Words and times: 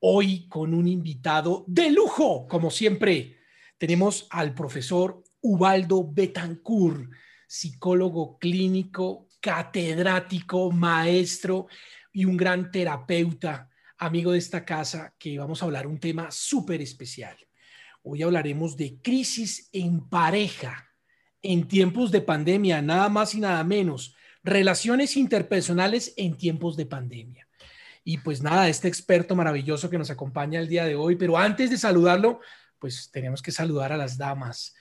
Hoy 0.00 0.46
con 0.48 0.74
un 0.74 0.86
invitado 0.86 1.64
de 1.66 1.90
lujo, 1.90 2.46
como 2.46 2.70
siempre. 2.70 3.38
Tenemos 3.78 4.26
al 4.30 4.54
profesor 4.54 5.22
Ubaldo 5.40 6.06
Betancourt, 6.12 7.10
psicólogo 7.46 8.38
clínico, 8.38 9.28
catedrático, 9.40 10.70
maestro 10.70 11.66
y 12.12 12.24
un 12.24 12.36
gran 12.36 12.70
terapeuta, 12.70 13.70
amigo 13.98 14.32
de 14.32 14.38
esta 14.38 14.64
casa, 14.64 15.14
que 15.18 15.38
vamos 15.38 15.62
a 15.62 15.66
hablar 15.66 15.86
un 15.86 15.98
tema 15.98 16.30
súper 16.30 16.82
especial. 16.82 17.36
Hoy 18.02 18.22
hablaremos 18.22 18.76
de 18.76 19.00
crisis 19.00 19.68
en 19.72 20.08
pareja 20.08 20.86
en 21.42 21.68
tiempos 21.68 22.10
de 22.10 22.20
pandemia, 22.20 22.82
nada 22.82 23.08
más 23.08 23.34
y 23.34 23.40
nada 23.40 23.62
menos 23.64 24.14
relaciones 24.42 25.16
interpersonales 25.16 26.12
en 26.16 26.36
tiempos 26.36 26.76
de 26.76 26.86
pandemia. 26.86 27.45
Y 28.08 28.18
pues 28.18 28.40
nada, 28.40 28.68
este 28.68 28.86
experto 28.86 29.34
maravilloso 29.34 29.90
que 29.90 29.98
nos 29.98 30.12
acompaña 30.12 30.60
el 30.60 30.68
día 30.68 30.84
de 30.84 30.94
hoy, 30.94 31.16
pero 31.16 31.36
antes 31.36 31.70
de 31.70 31.76
saludarlo, 31.76 32.38
pues 32.78 33.10
tenemos 33.10 33.42
que 33.42 33.50
saludar 33.50 33.92
a 33.92 33.96
las 33.96 34.16
damas. 34.16 34.76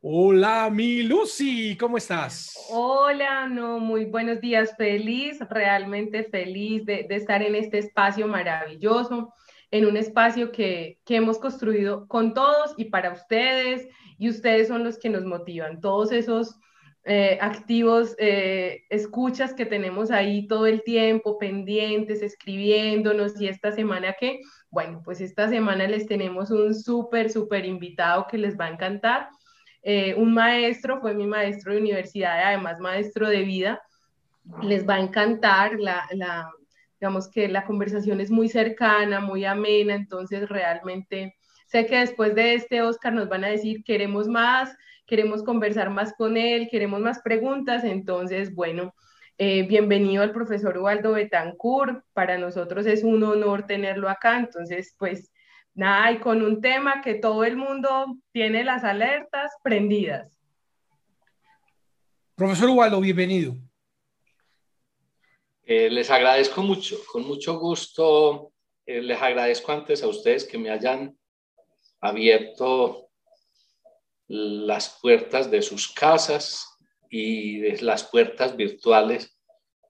Hola, 0.00 0.70
mi 0.72 1.02
Lucy, 1.02 1.76
¿cómo 1.76 1.98
estás? 1.98 2.54
Hola, 2.70 3.46
no, 3.48 3.80
muy 3.80 4.06
buenos 4.06 4.40
días, 4.40 4.74
feliz, 4.78 5.40
realmente 5.50 6.24
feliz 6.24 6.86
de, 6.86 7.06
estar 7.10 7.42
en 7.42 7.54
este 7.54 7.76
espacio 7.76 8.26
maravilloso, 8.26 9.34
en 9.70 9.84
un 9.84 9.98
espacio 9.98 10.50
que, 10.50 11.00
que 11.04 11.16
hemos 11.16 11.38
construido 11.38 12.08
con 12.08 12.32
todos 12.32 12.72
y 12.78 12.86
para 12.86 13.12
ustedes, 13.12 13.88
y 14.16 14.30
ustedes 14.30 14.68
son 14.68 14.84
los 14.84 14.98
que 14.98 15.10
nos 15.10 15.26
motivan, 15.26 15.82
todos 15.82 16.12
esos 16.12 16.58
eh, 17.12 17.38
activos, 17.40 18.14
eh, 18.18 18.84
escuchas 18.88 19.52
que 19.52 19.66
tenemos 19.66 20.12
ahí 20.12 20.46
todo 20.46 20.68
el 20.68 20.84
tiempo, 20.84 21.38
pendientes, 21.38 22.22
escribiéndonos 22.22 23.40
y 23.40 23.48
esta 23.48 23.72
semana 23.72 24.14
que, 24.16 24.38
bueno, 24.70 25.02
pues 25.04 25.20
esta 25.20 25.48
semana 25.48 25.88
les 25.88 26.06
tenemos 26.06 26.52
un 26.52 26.72
súper, 26.72 27.28
súper 27.28 27.64
invitado 27.64 28.28
que 28.30 28.38
les 28.38 28.56
va 28.56 28.66
a 28.66 28.70
encantar. 28.70 29.28
Eh, 29.82 30.14
un 30.14 30.32
maestro, 30.32 31.00
fue 31.00 31.12
mi 31.12 31.26
maestro 31.26 31.72
de 31.72 31.80
universidad, 31.80 32.44
además 32.44 32.78
maestro 32.78 33.28
de 33.28 33.42
vida. 33.42 33.82
Les 34.62 34.88
va 34.88 34.94
a 34.94 35.00
encantar 35.00 35.80
la, 35.80 36.06
la, 36.12 36.48
digamos 37.00 37.28
que 37.28 37.48
la 37.48 37.64
conversación 37.64 38.20
es 38.20 38.30
muy 38.30 38.48
cercana, 38.48 39.18
muy 39.18 39.44
amena, 39.44 39.96
entonces 39.96 40.48
realmente 40.48 41.34
sé 41.66 41.86
que 41.86 41.98
después 41.98 42.36
de 42.36 42.54
este 42.54 42.82
Oscar 42.82 43.12
nos 43.12 43.28
van 43.28 43.42
a 43.42 43.48
decir 43.48 43.82
queremos 43.82 44.28
más, 44.28 44.76
queremos 45.10 45.42
conversar 45.42 45.90
más 45.90 46.14
con 46.16 46.36
él, 46.36 46.68
queremos 46.70 47.00
más 47.00 47.18
preguntas, 47.20 47.82
entonces, 47.82 48.54
bueno, 48.54 48.94
eh, 49.38 49.66
bienvenido 49.66 50.22
al 50.22 50.30
profesor 50.30 50.78
Ubaldo 50.78 51.14
Betancourt, 51.14 52.04
para 52.12 52.38
nosotros 52.38 52.86
es 52.86 53.02
un 53.02 53.20
honor 53.24 53.66
tenerlo 53.66 54.08
acá, 54.08 54.38
entonces, 54.38 54.94
pues, 54.96 55.32
nada, 55.74 56.12
y 56.12 56.20
con 56.20 56.42
un 56.42 56.60
tema 56.60 57.02
que 57.02 57.14
todo 57.14 57.42
el 57.42 57.56
mundo 57.56 58.18
tiene 58.30 58.62
las 58.62 58.84
alertas 58.84 59.50
prendidas. 59.64 60.38
Profesor 62.36 62.70
Ubaldo, 62.70 63.00
bienvenido. 63.00 63.56
Eh, 65.64 65.90
les 65.90 66.08
agradezco 66.08 66.62
mucho, 66.62 66.98
con 67.10 67.26
mucho 67.26 67.58
gusto. 67.58 68.52
Eh, 68.86 69.02
les 69.02 69.20
agradezco 69.20 69.72
antes 69.72 70.04
a 70.04 70.06
ustedes 70.06 70.44
que 70.44 70.56
me 70.56 70.70
hayan 70.70 71.18
abierto 72.00 73.09
las 74.32 75.00
puertas 75.02 75.50
de 75.50 75.60
sus 75.60 75.88
casas 75.92 76.78
y 77.10 77.58
de 77.58 77.82
las 77.82 78.04
puertas 78.04 78.56
virtuales 78.56 79.36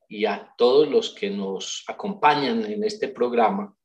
y 0.08 0.24
a 0.24 0.54
todos 0.56 0.88
los 0.88 1.10
que 1.10 1.28
nos 1.28 1.84
acompañan 1.86 2.64
en 2.64 2.82
este 2.82 3.08
programa, 3.08 3.76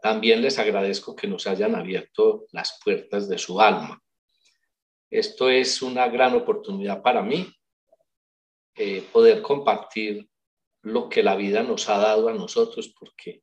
también 0.00 0.42
les 0.42 0.60
agradezco 0.60 1.16
que 1.16 1.26
nos 1.26 1.48
hayan 1.48 1.74
abierto 1.74 2.46
las 2.52 2.78
puertas 2.84 3.28
de 3.28 3.36
su 3.36 3.60
alma. 3.60 4.00
Esto 5.10 5.50
es 5.50 5.82
una 5.82 6.06
gran 6.06 6.36
oportunidad 6.36 7.02
para 7.02 7.22
mí, 7.22 7.52
eh, 8.76 9.02
poder 9.12 9.42
compartir 9.42 10.28
lo 10.82 11.08
que 11.08 11.24
la 11.24 11.34
vida 11.34 11.64
nos 11.64 11.88
ha 11.88 11.98
dado 11.98 12.28
a 12.28 12.32
nosotros, 12.32 12.94
porque 12.96 13.42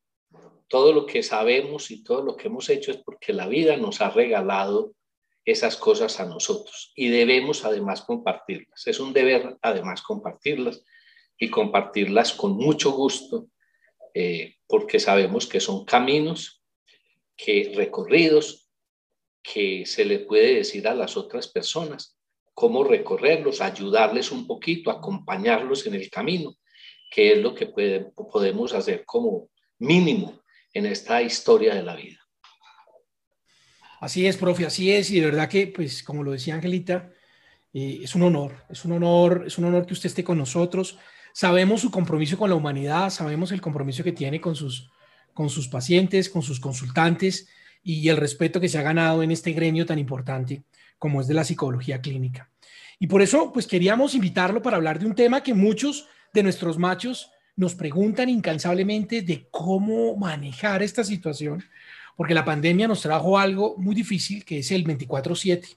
todo 0.70 0.94
lo 0.94 1.06
que 1.06 1.24
sabemos 1.24 1.92
y 1.92 2.06
todo 2.06 2.24
lo 2.24 2.38
que 2.38 2.48
hemos 2.48 2.70
hecho 2.70 2.92
es 2.92 2.98
porque 3.04 3.34
la 3.34 3.48
vida 3.48 3.76
nos 3.76 4.00
ha 4.00 4.10
regalado 4.12 4.94
esas 5.46 5.76
cosas 5.76 6.20
a 6.20 6.26
nosotros 6.26 6.94
y 6.96 7.10
debemos 7.10 7.66
además 7.66 8.02
compartirlas. 8.02 8.88
Es 8.88 9.00
un 9.00 9.14
deber 9.14 9.58
además 9.62 10.02
compartirlas 10.02 10.84
y 11.38 11.50
compartirlas 11.50 12.34
con 12.34 12.54
mucho 12.54 12.92
gusto 12.92 13.48
eh, 14.14 14.56
porque 14.68 15.00
sabemos 15.00 15.48
que 15.48 15.60
son 15.60 15.86
caminos 15.86 16.64
que 17.36 17.74
recorridos 17.76 18.70
que 19.42 19.86
se 19.86 20.06
le 20.06 20.20
puede 20.20 20.56
decir 20.56 20.88
a 20.88 20.96
las 20.96 21.18
otras 21.18 21.48
personas 21.48 22.18
cómo 22.54 22.84
recorrerlos, 22.84 23.62
ayudarles 23.62 24.32
un 24.32 24.48
poquito, 24.48 24.92
acompañarlos 24.92 25.86
en 25.88 25.96
el 25.96 26.10
camino, 26.10 26.56
que 27.12 27.34
es 27.34 27.40
lo 27.40 27.54
que 27.54 27.68
podemos 27.68 28.74
hacer 28.74 29.04
como 29.06 29.50
mínimo 29.80 30.42
en 30.72 30.86
esta 30.86 31.22
historia 31.22 31.76
de 31.76 31.84
la 31.84 31.96
vida. 31.96 32.23
Así 34.04 34.28
es, 34.28 34.36
profe, 34.36 34.66
así 34.66 34.92
es. 34.92 35.10
Y 35.12 35.22
de 35.22 35.28
verdad 35.28 35.48
que, 35.48 35.68
pues, 35.68 36.04
como 36.04 36.24
lo 36.24 36.34
decía 36.34 36.56
Angelita, 36.56 37.10
eh, 37.74 38.02
es 38.04 38.16
un 38.16 38.24
honor, 38.24 38.66
es 38.70 38.84
un 38.84 38.92
honor, 38.92 39.46
es 39.48 39.58
un 39.58 39.64
honor 39.64 39.86
que 39.86 39.94
usted 39.94 40.08
esté 40.08 40.26
con 40.26 40.38
nosotros. 40.38 41.00
Sabemos 41.32 41.80
su 41.80 41.90
compromiso 41.90 42.38
con 42.38 42.50
la 42.50 42.58
humanidad, 42.58 43.10
sabemos 43.12 43.54
el 43.54 43.62
compromiso 43.62 44.04
que 44.04 44.12
tiene 44.12 44.42
con 44.42 44.56
sus, 44.58 44.92
con 45.34 45.50
sus 45.50 45.70
pacientes, 45.70 46.28
con 46.28 46.42
sus 46.42 46.60
consultantes 46.60 47.48
y 47.82 48.10
el 48.10 48.18
respeto 48.18 48.60
que 48.60 48.68
se 48.68 48.78
ha 48.78 48.82
ganado 48.82 49.24
en 49.24 49.32
este 49.32 49.54
gremio 49.54 49.86
tan 49.86 50.00
importante 50.00 50.64
como 51.00 51.22
es 51.22 51.28
de 51.28 51.36
la 51.36 51.46
psicología 51.46 52.02
clínica. 52.02 52.50
Y 53.00 53.08
por 53.08 53.22
eso, 53.22 53.54
pues 53.54 53.68
queríamos 53.68 54.16
invitarlo 54.16 54.62
para 54.62 54.76
hablar 54.76 55.00
de 55.00 55.06
un 55.06 55.16
tema 55.16 55.44
que 55.44 55.54
muchos 55.54 56.10
de 56.34 56.44
nuestros 56.44 56.78
machos 56.78 57.32
nos 57.56 57.74
preguntan 57.74 58.28
incansablemente 58.28 59.22
de 59.22 59.48
cómo 59.50 60.18
manejar 60.18 60.84
esta 60.84 61.06
situación, 61.06 61.64
porque 62.16 62.34
la 62.34 62.46
pandemia 62.46 62.88
nos 62.88 63.02
trajo 63.02 63.38
algo 63.38 63.76
muy 63.78 63.96
difícil, 63.96 64.46
que 64.46 64.60
es 64.60 64.72
el 64.72 64.84
24/7. 64.84 65.76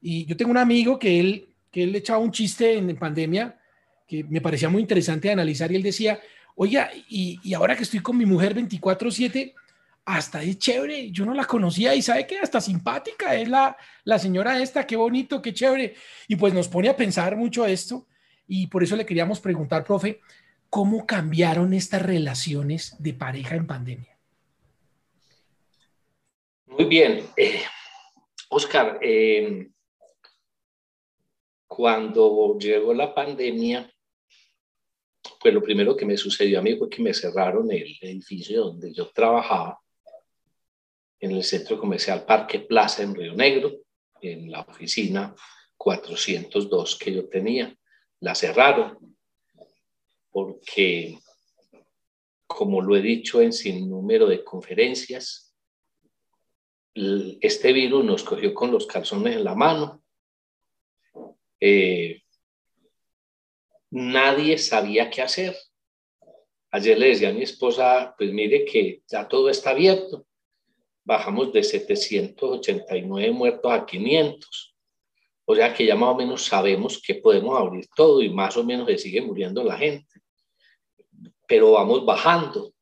Y 0.00 0.24
yo 0.26 0.36
tengo 0.36 0.50
un 0.50 0.58
amigo 0.58 0.98
que 0.98 1.20
él, 1.20 1.48
que 1.70 1.82
él 1.84 1.94
echaba 1.94 2.18
un 2.18 2.32
chiste 2.32 2.76
en, 2.76 2.96
pandemia 2.96 3.58
que 4.06 4.24
me 4.24 4.40
parecía 4.40 4.68
muy 4.68 4.80
interesante 4.80 5.28
de 5.28 5.34
analizar 5.34 5.70
y 5.70 5.76
él 5.76 5.82
decía, 5.82 6.18
oiga, 6.54 6.90
y, 7.08 7.38
y 7.42 7.54
ahora 7.54 7.76
que 7.76 7.82
estoy 7.82 8.00
con 8.00 8.16
mi 8.16 8.24
mujer 8.24 8.54
24/7, 8.54 9.54
hasta 10.08 10.42
es 10.42 10.58
chévere, 10.58 11.10
yo 11.10 11.26
no 11.26 11.34
la 11.34 11.44
conocía 11.44 11.94
y 11.94 12.00
sabe 12.00 12.26
que 12.26 12.38
hasta 12.38 12.62
simpática 12.62 13.34
es 13.34 13.46
la, 13.46 13.76
la 14.04 14.18
señora 14.18 14.58
esta, 14.62 14.86
qué 14.86 14.96
bonito, 14.96 15.42
qué 15.42 15.52
chévere. 15.52 15.96
Y 16.26 16.36
pues 16.36 16.54
nos 16.54 16.66
pone 16.66 16.88
a 16.88 16.96
pensar 16.96 17.36
mucho 17.36 17.66
esto 17.66 18.06
y 18.46 18.68
por 18.68 18.82
eso 18.82 18.96
le 18.96 19.04
queríamos 19.04 19.38
preguntar, 19.38 19.84
profe, 19.84 20.20
¿cómo 20.70 21.04
cambiaron 21.04 21.74
estas 21.74 22.00
relaciones 22.00 22.96
de 22.98 23.12
pareja 23.12 23.54
en 23.54 23.66
pandemia? 23.66 24.17
Muy 26.68 26.84
bien. 26.84 27.26
Eh, 27.36 27.62
Oscar, 28.50 28.98
eh, 29.02 29.70
cuando 31.66 32.58
llegó 32.58 32.92
la 32.92 33.14
pandemia, 33.14 33.90
pues 35.40 35.54
lo 35.54 35.62
primero 35.62 35.96
que 35.96 36.04
me 36.04 36.16
sucedió 36.16 36.58
a 36.58 36.62
mí 36.62 36.76
fue 36.76 36.90
que 36.90 37.02
me 37.02 37.14
cerraron 37.14 37.70
el 37.70 37.96
edificio 38.00 38.64
donde 38.64 38.92
yo 38.92 39.08
trabajaba, 39.10 39.80
en 41.20 41.32
el 41.32 41.42
centro 41.42 41.78
comercial 41.78 42.24
Parque 42.24 42.60
Plaza 42.60 43.02
en 43.02 43.14
Río 43.14 43.34
Negro, 43.34 43.72
en 44.20 44.50
la 44.50 44.60
oficina 44.60 45.34
402 45.76 46.96
que 46.96 47.12
yo 47.12 47.28
tenía. 47.28 47.74
La 48.20 48.34
cerraron 48.34 49.16
porque, 50.30 51.18
como 52.46 52.80
lo 52.82 52.94
he 52.94 53.02
dicho 53.02 53.40
en 53.40 53.52
sin 53.52 53.88
número 53.88 54.26
de 54.26 54.44
conferencias, 54.44 55.47
este 56.94 57.72
virus 57.72 58.04
nos 58.04 58.24
cogió 58.24 58.52
con 58.54 58.72
los 58.72 58.86
calzones 58.86 59.36
en 59.36 59.44
la 59.44 59.54
mano. 59.54 60.02
Eh, 61.60 62.22
nadie 63.90 64.58
sabía 64.58 65.10
qué 65.10 65.22
hacer. 65.22 65.56
Ayer 66.70 66.98
le 66.98 67.08
decía 67.08 67.30
a 67.30 67.32
mi 67.32 67.42
esposa, 67.42 68.14
pues 68.16 68.32
mire 68.32 68.64
que 68.64 69.02
ya 69.08 69.26
todo 69.26 69.48
está 69.48 69.70
abierto, 69.70 70.26
bajamos 71.04 71.52
de 71.52 71.62
789 71.62 73.30
muertos 73.32 73.72
a 73.72 73.86
500. 73.86 74.76
O 75.46 75.54
sea 75.54 75.72
que 75.72 75.86
ya 75.86 75.96
más 75.96 76.10
o 76.10 76.14
menos 76.14 76.44
sabemos 76.44 77.00
que 77.00 77.14
podemos 77.14 77.58
abrir 77.58 77.88
todo 77.96 78.20
y 78.20 78.28
más 78.28 78.54
o 78.58 78.64
menos 78.64 78.86
se 78.88 78.98
sigue 78.98 79.22
muriendo 79.22 79.64
la 79.64 79.78
gente. 79.78 80.20
Pero 81.46 81.72
vamos 81.72 82.04
bajando. 82.04 82.74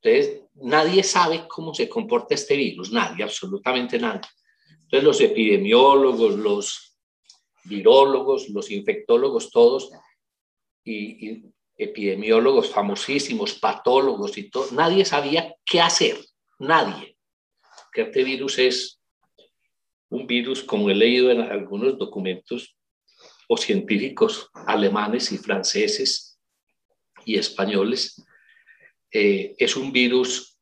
Entonces, 0.00 0.45
nadie 0.62 1.02
sabe 1.02 1.46
cómo 1.48 1.74
se 1.74 1.88
comporta 1.88 2.34
este 2.34 2.56
virus, 2.56 2.90
nadie, 2.92 3.24
absolutamente 3.24 3.98
nadie. 3.98 4.28
Entonces, 4.82 5.04
los 5.04 5.20
epidemiólogos, 5.20 6.36
los 6.36 6.96
virólogos, 7.64 8.48
los 8.50 8.70
infectólogos, 8.70 9.50
todos, 9.50 9.90
y, 10.84 11.42
epidemiólogos 11.78 12.70
famosísimos, 12.70 13.54
patólogos 13.54 14.38
y 14.38 14.48
todo, 14.48 14.68
nadie 14.72 15.04
sabía 15.04 15.54
qué 15.64 15.80
hacer, 15.80 16.16
nadie. 16.58 17.18
Que 17.92 18.02
este 18.02 18.24
virus 18.24 18.58
es 18.58 19.00
un 20.08 20.26
virus, 20.26 20.62
como 20.62 20.88
he 20.88 20.94
leído 20.94 21.30
en 21.30 21.42
algunos 21.42 21.98
documentos 21.98 22.76
o 23.48 23.56
científicos 23.58 24.48
alemanes 24.66 25.32
y 25.32 25.38
franceses 25.38 26.40
y 27.26 27.36
españoles, 27.36 28.24
eh, 29.10 29.54
es 29.58 29.76
un 29.76 29.92
virus 29.92 30.58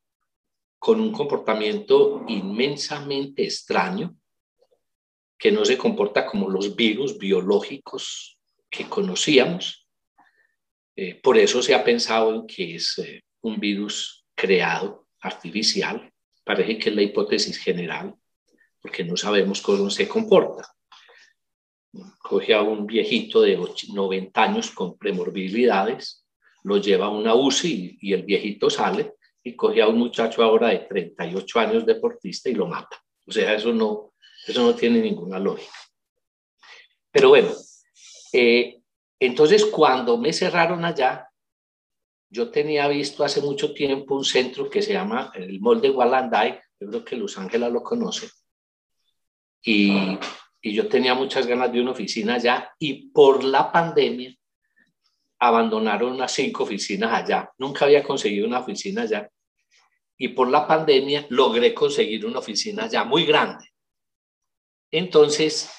con 0.79 1.01
un 1.01 1.13
comportamiento 1.13 2.25
inmensamente 2.29 3.45
extraño, 3.45 4.17
que 5.39 5.51
no 5.51 5.65
se 5.65 5.79
comporta 5.79 6.27
como 6.27 6.49
los 6.49 6.77
virus 6.77 7.19
biológicos 7.19 8.39
que 8.71 8.89
conocíamos. 8.89 9.87
Eh, 10.97 11.15
por 11.17 11.39
eso 11.39 11.63
se 11.63 11.75
ha 11.75 11.83
pensado 11.83 12.35
en 12.35 12.47
que 12.47 12.77
es 12.77 12.99
eh, 12.99 13.23
un 13.41 13.59
virus 13.59 14.25
creado, 14.35 15.09
artificial. 15.21 16.13
Parece 16.45 16.79
que 16.79 16.91
es 16.91 16.97
la 16.97 17.03
hipótesis 17.03 17.59
general 17.59 18.15
porque 18.85 19.03
no 19.03 19.17
sabemos 19.17 19.63
cómo 19.63 19.89
se 19.89 20.07
comporta. 20.07 20.63
Coge 22.19 22.53
a 22.53 22.61
un 22.61 22.87
viejito 22.87 23.41
de 23.41 23.59
90 23.95 24.43
años 24.43 24.71
con 24.73 24.99
premorbilidades, 24.99 26.24
lo 26.65 26.79
lleva 26.79 27.07
a 27.07 27.11
una 27.11 27.35
UCI 27.35 27.99
y, 28.01 28.13
el 28.13 28.25
viejito 28.25 28.69
sale 28.69 29.15
y 29.43 29.55
coge 29.55 29.83
a 29.83 29.89
un 29.89 29.99
muchacho 29.99 30.43
ahora 30.43 30.69
de 30.69 30.79
38 30.79 31.61
años 31.61 31.87
deportista 31.87 32.49
y 32.51 32.55
lo 32.55 32.67
mata. 32.67 32.97
O 33.27 33.33
sea, 33.33 33.55
eso 33.55 33.73
no, 33.73 34.15
eso 34.47 34.63
no 34.63 34.75
tiene 34.75 35.01
ninguna 35.01 35.39
lógica. 35.39 35.73
Pero 37.11 37.29
bueno, 37.29 37.51
eh, 38.33 38.81
entonces 39.21 39.67
cuando 39.67 40.19
me 40.19 40.33
cerraron 40.33 40.85
allá, 40.85 41.29
yo 42.29 42.51
tenía 42.51 42.89
visto 42.89 43.23
hace 43.23 43.41
mucho 43.41 43.73
tiempo 43.73 44.17
un 44.17 44.25
centro 44.25 44.69
que 44.69 44.83
se 44.83 44.93
llama 44.93 45.31
el 45.35 45.61
Molde 45.61 45.91
Wallanday, 45.91 46.59
yo 46.81 46.89
creo 46.89 47.05
que 47.05 47.17
Luz 47.17 47.39
Ángela 47.39 47.69
lo 47.69 47.83
conoce, 47.83 48.29
y, 49.63 50.19
yo 50.63 50.89
tenía 50.89 51.15
muchas 51.15 51.47
ganas 51.47 51.71
de 51.71 51.81
una 51.81 51.91
oficina 51.91 52.35
allá 52.35 52.73
y 52.79 53.11
por 53.11 53.45
la 53.45 53.71
pandemia 53.71 54.35
abandonaron 55.47 56.13
unas 56.13 56.33
cinco 56.33 56.63
oficinas 56.63 57.13
allá. 57.13 57.53
Nunca 57.59 57.85
había 57.85 58.03
conseguido 58.03 58.47
una 58.47 58.61
oficina 58.61 59.03
allá 59.03 59.29
y 60.17 60.29
por 60.29 60.49
la 60.49 60.67
pandemia 60.67 61.27
logré 61.29 61.75
conseguir 61.75 62.25
una 62.25 62.39
oficina 62.39 62.85
allá 62.85 63.05
muy 63.05 63.27
grande. 63.27 63.69
Entonces 64.91 65.71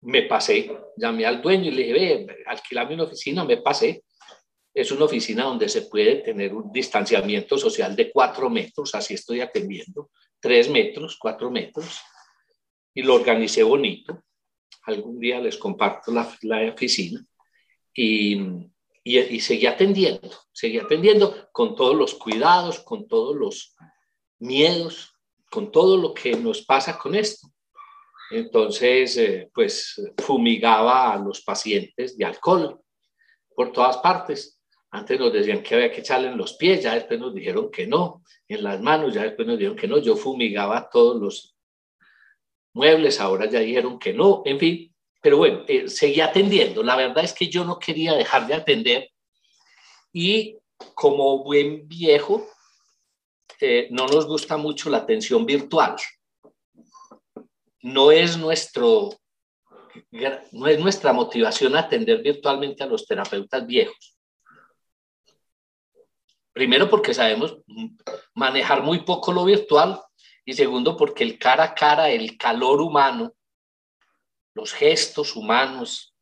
me 0.00 0.22
pasé, 0.22 0.76
llamé 0.96 1.26
al 1.26 1.40
dueño 1.40 1.68
y 1.68 1.70
le 1.70 1.82
dije, 1.84 1.92
ve, 1.92 2.36
alquilame 2.46 2.94
una 2.94 3.04
oficina, 3.04 3.44
me 3.44 3.58
pasé. 3.58 4.02
Es 4.74 4.90
una 4.90 5.04
oficina 5.04 5.44
donde 5.44 5.68
se 5.68 5.82
puede 5.82 6.16
tener 6.16 6.52
un 6.52 6.72
distanciamiento 6.72 7.56
social 7.56 7.94
de 7.94 8.10
cuatro 8.10 8.50
metros, 8.50 8.96
así 8.96 9.14
estoy 9.14 9.42
atendiendo, 9.42 10.10
tres 10.40 10.68
metros, 10.68 11.16
cuatro 11.20 11.52
metros 11.52 12.00
y 12.92 13.02
lo 13.02 13.14
organicé 13.14 13.62
bonito. 13.62 14.24
Algún 14.86 15.20
día 15.20 15.38
les 15.40 15.56
comparto 15.56 16.10
la, 16.10 16.36
la 16.42 16.72
oficina 16.72 17.24
y, 17.94 18.34
y, 19.04 19.18
y, 19.18 19.40
seguí 19.40 19.66
atendiendo, 19.66 20.30
seguí 20.52 20.78
atendiendo 20.78 21.48
con 21.52 21.74
todos 21.74 21.94
los 21.94 22.14
cuidados, 22.14 22.80
con 22.80 23.06
todos 23.06 23.36
los 23.36 23.74
miedos, 24.38 25.14
con 25.50 25.70
todo 25.70 25.96
lo 25.96 26.12
que 26.12 26.36
nos 26.36 26.62
pasa 26.62 26.98
con 26.98 27.14
esto. 27.14 27.48
Entonces, 28.30 29.16
eh, 29.16 29.50
pues 29.54 30.00
fumigaba 30.18 31.12
a 31.12 31.18
los 31.18 31.42
pacientes 31.42 32.16
de 32.16 32.24
alcohol 32.24 32.80
por 33.54 33.72
todas 33.72 33.98
partes. 33.98 34.60
Antes 34.90 35.18
nos 35.18 35.32
decían 35.32 35.62
que 35.62 35.74
había 35.74 35.90
que 35.90 36.00
echarle 36.00 36.28
en 36.28 36.38
los 36.38 36.54
pies, 36.54 36.82
ya 36.82 36.94
después 36.94 37.18
nos 37.20 37.34
dijeron 37.34 37.70
que 37.70 37.86
no, 37.86 38.22
en 38.48 38.62
las 38.62 38.80
manos, 38.80 39.14
ya 39.14 39.22
después 39.22 39.46
nos 39.46 39.58
dijeron 39.58 39.76
que 39.76 39.88
no. 39.88 39.98
Yo 39.98 40.16
fumigaba 40.16 40.88
todos 40.90 41.20
los 41.20 41.56
muebles, 42.72 43.20
ahora 43.20 43.46
ya 43.46 43.60
dijeron 43.60 43.98
que 43.98 44.12
no, 44.12 44.42
en 44.44 44.58
fin, 44.58 44.93
pero 45.24 45.38
bueno, 45.38 45.64
eh, 45.68 45.88
seguí 45.88 46.20
atendiendo. 46.20 46.82
La 46.82 46.96
verdad 46.96 47.24
es 47.24 47.32
que 47.32 47.48
yo 47.48 47.64
no 47.64 47.78
quería 47.78 48.12
dejar 48.12 48.46
de 48.46 48.52
atender 48.52 49.10
y 50.12 50.58
como 50.94 51.42
buen 51.42 51.88
viejo, 51.88 52.46
eh, 53.58 53.88
no 53.90 54.06
nos 54.06 54.26
gusta 54.26 54.58
mucho 54.58 54.90
la 54.90 54.98
atención 54.98 55.46
virtual. 55.46 55.96
No 57.80 58.12
es, 58.12 58.36
nuestro, 58.36 59.18
no 60.52 60.66
es 60.66 60.78
nuestra 60.78 61.14
motivación 61.14 61.74
atender 61.74 62.20
virtualmente 62.20 62.82
a 62.82 62.86
los 62.86 63.06
terapeutas 63.06 63.66
viejos. 63.66 64.18
Primero 66.52 66.90
porque 66.90 67.14
sabemos 67.14 67.56
manejar 68.34 68.82
muy 68.82 68.98
poco 68.98 69.32
lo 69.32 69.46
virtual 69.46 70.02
y 70.44 70.52
segundo, 70.52 70.98
porque 70.98 71.24
el 71.24 71.38
cara 71.38 71.64
a 71.64 71.74
cara, 71.74 72.10
el 72.10 72.36
calor 72.36 72.82
humano, 72.82 73.32
los 74.54 74.72
gestos 74.72 75.36
humanos, 75.36 76.14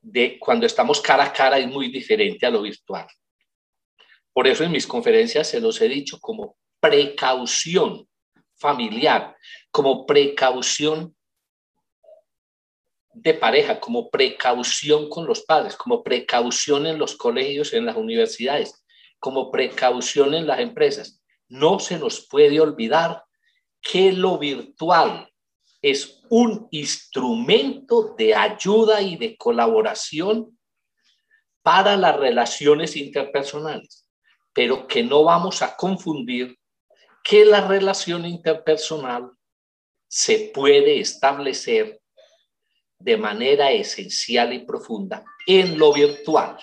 de 0.00 0.38
cuando 0.38 0.66
estamos 0.66 1.00
cara 1.00 1.24
a 1.24 1.32
cara 1.32 1.58
es 1.58 1.68
muy 1.68 1.88
diferente 1.90 2.44
a 2.44 2.50
lo 2.50 2.62
virtual. 2.62 3.06
Por 4.32 4.48
eso 4.48 4.64
en 4.64 4.72
mis 4.72 4.86
conferencias 4.86 5.48
se 5.48 5.60
los 5.60 5.80
he 5.80 5.88
dicho 5.88 6.18
como 6.18 6.56
precaución 6.80 8.08
familiar, 8.56 9.36
como 9.70 10.04
precaución 10.04 11.14
de 13.14 13.34
pareja, 13.34 13.78
como 13.78 14.10
precaución 14.10 15.08
con 15.08 15.26
los 15.26 15.42
padres, 15.42 15.76
como 15.76 16.02
precaución 16.02 16.86
en 16.86 16.98
los 16.98 17.14
colegios, 17.16 17.72
en 17.72 17.86
las 17.86 17.96
universidades, 17.96 18.84
como 19.20 19.50
precaución 19.50 20.34
en 20.34 20.46
las 20.46 20.60
empresas 20.60 21.22
no 21.52 21.78
se 21.78 21.98
nos 21.98 22.26
puede 22.26 22.60
olvidar 22.60 23.24
que 23.82 24.10
lo 24.10 24.38
virtual 24.38 25.30
es 25.82 26.22
un 26.30 26.68
instrumento 26.70 28.14
de 28.16 28.34
ayuda 28.34 29.02
y 29.02 29.16
de 29.16 29.36
colaboración 29.36 30.56
para 31.62 31.96
las 31.96 32.16
relaciones 32.16 32.96
interpersonales, 32.96 34.06
pero 34.52 34.86
que 34.86 35.02
no 35.02 35.24
vamos 35.24 35.60
a 35.60 35.76
confundir 35.76 36.56
que 37.24 37.44
la 37.44 37.66
relación 37.66 38.24
interpersonal 38.24 39.30
se 40.08 40.50
puede 40.54 41.00
establecer 41.00 42.00
de 42.98 43.16
manera 43.16 43.72
esencial 43.72 44.52
y 44.52 44.60
profunda 44.60 45.24
en 45.46 45.78
lo 45.78 45.92
virtual. 45.92 46.56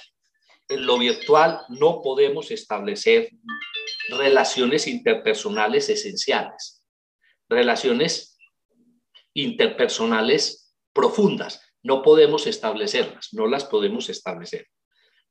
En 0.67 0.85
lo 0.85 0.97
virtual 0.97 1.61
no 1.69 2.01
podemos 2.01 2.51
establecer 2.51 3.31
relaciones 4.09 4.87
interpersonales 4.87 5.89
esenciales, 5.89 6.83
relaciones 7.49 8.28
interpersonales 9.33 10.75
profundas. 10.93 11.61
No 11.81 12.01
podemos 12.01 12.47
establecerlas, 12.47 13.29
no 13.33 13.47
las 13.47 13.65
podemos 13.65 14.09
establecer. 14.09 14.67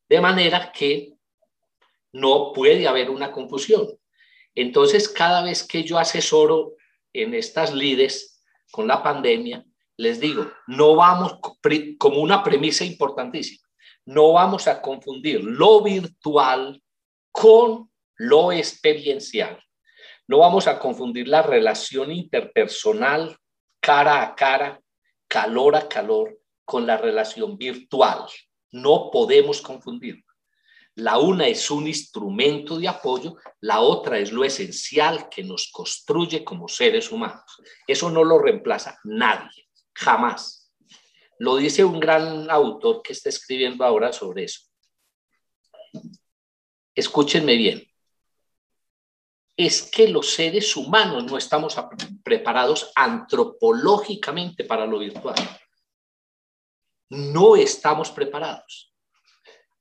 De 0.09 0.21
manera 0.21 0.73
que 0.73 1.15
no 2.13 2.53
puede 2.53 2.89
haber 2.89 3.11
una 3.11 3.31
confusión. 3.31 3.87
Entonces, 4.55 5.09
cada 5.09 5.43
vez 5.43 5.63
que 5.63 5.85
yo 5.85 5.99
asesoro 5.99 6.75
en 7.13 7.35
estas 7.35 7.75
lides 7.75 8.43
con 8.71 8.89
la 8.89 9.03
pandemia, 9.03 9.65
les 9.97 10.21
digo, 10.21 10.51
no 10.67 10.95
vamos, 10.95 11.39
como 11.99 12.21
una 12.21 12.43
premisa 12.43 12.85
importantísima, 12.85 13.69
no 14.07 14.33
vamos 14.33 14.67
a 14.69 14.81
confundir 14.81 15.45
lo 15.45 15.83
virtual 15.83 16.83
con 17.31 17.91
lo 18.17 18.53
experiencial. 18.53 19.63
No 20.27 20.39
vamos 20.39 20.67
a 20.67 20.79
confundir 20.79 21.29
la 21.29 21.43
relación 21.43 22.13
interpersonal 22.13 23.37
cara 23.81 24.23
a 24.23 24.35
cara, 24.35 24.81
calor 25.27 25.77
a 25.77 25.89
calor, 25.89 26.39
con 26.65 26.87
la 26.87 26.99
relación 26.99 27.57
virtual. 27.57 28.27
No 28.73 29.11
podemos 29.11 29.63
confundir. 29.63 30.23
La 30.97 31.19
una 31.19 31.47
es 31.47 31.71
un 31.71 31.87
instrumento 31.87 32.79
de 32.79 32.89
apoyo, 32.89 33.37
la 33.61 33.81
otra 33.81 34.19
es 34.19 34.33
lo 34.33 34.45
esencial 34.45 35.29
que 35.29 35.45
nos 35.45 35.71
construye 35.73 36.45
como 36.45 36.69
seres 36.69 37.13
humanos. 37.13 37.63
Eso 37.87 38.11
no 38.11 38.25
lo 38.25 38.39
reemplaza 38.39 38.99
nadie, 39.05 39.69
jamás. 39.95 40.73
Lo 41.39 41.57
dice 41.57 41.85
un 41.85 42.01
gran 42.01 42.51
autor 42.51 43.01
que 43.01 43.13
está 43.13 43.29
escribiendo 43.29 43.85
ahora 43.85 44.13
sobre 44.13 44.45
eso. 44.45 44.63
Escúchenme 46.95 47.57
bien. 47.57 47.89
Es 49.59 49.83
que 49.83 50.07
los 50.07 50.35
seres 50.35 50.77
humanos 50.77 51.25
no 51.25 51.37
estamos 51.37 51.77
preparados 52.23 52.93
antropológicamente 52.95 54.63
para 54.63 54.87
lo 54.87 55.01
virtual. 55.01 55.35
No 57.11 57.57
estamos 57.57 58.13
preparados. 58.13 58.95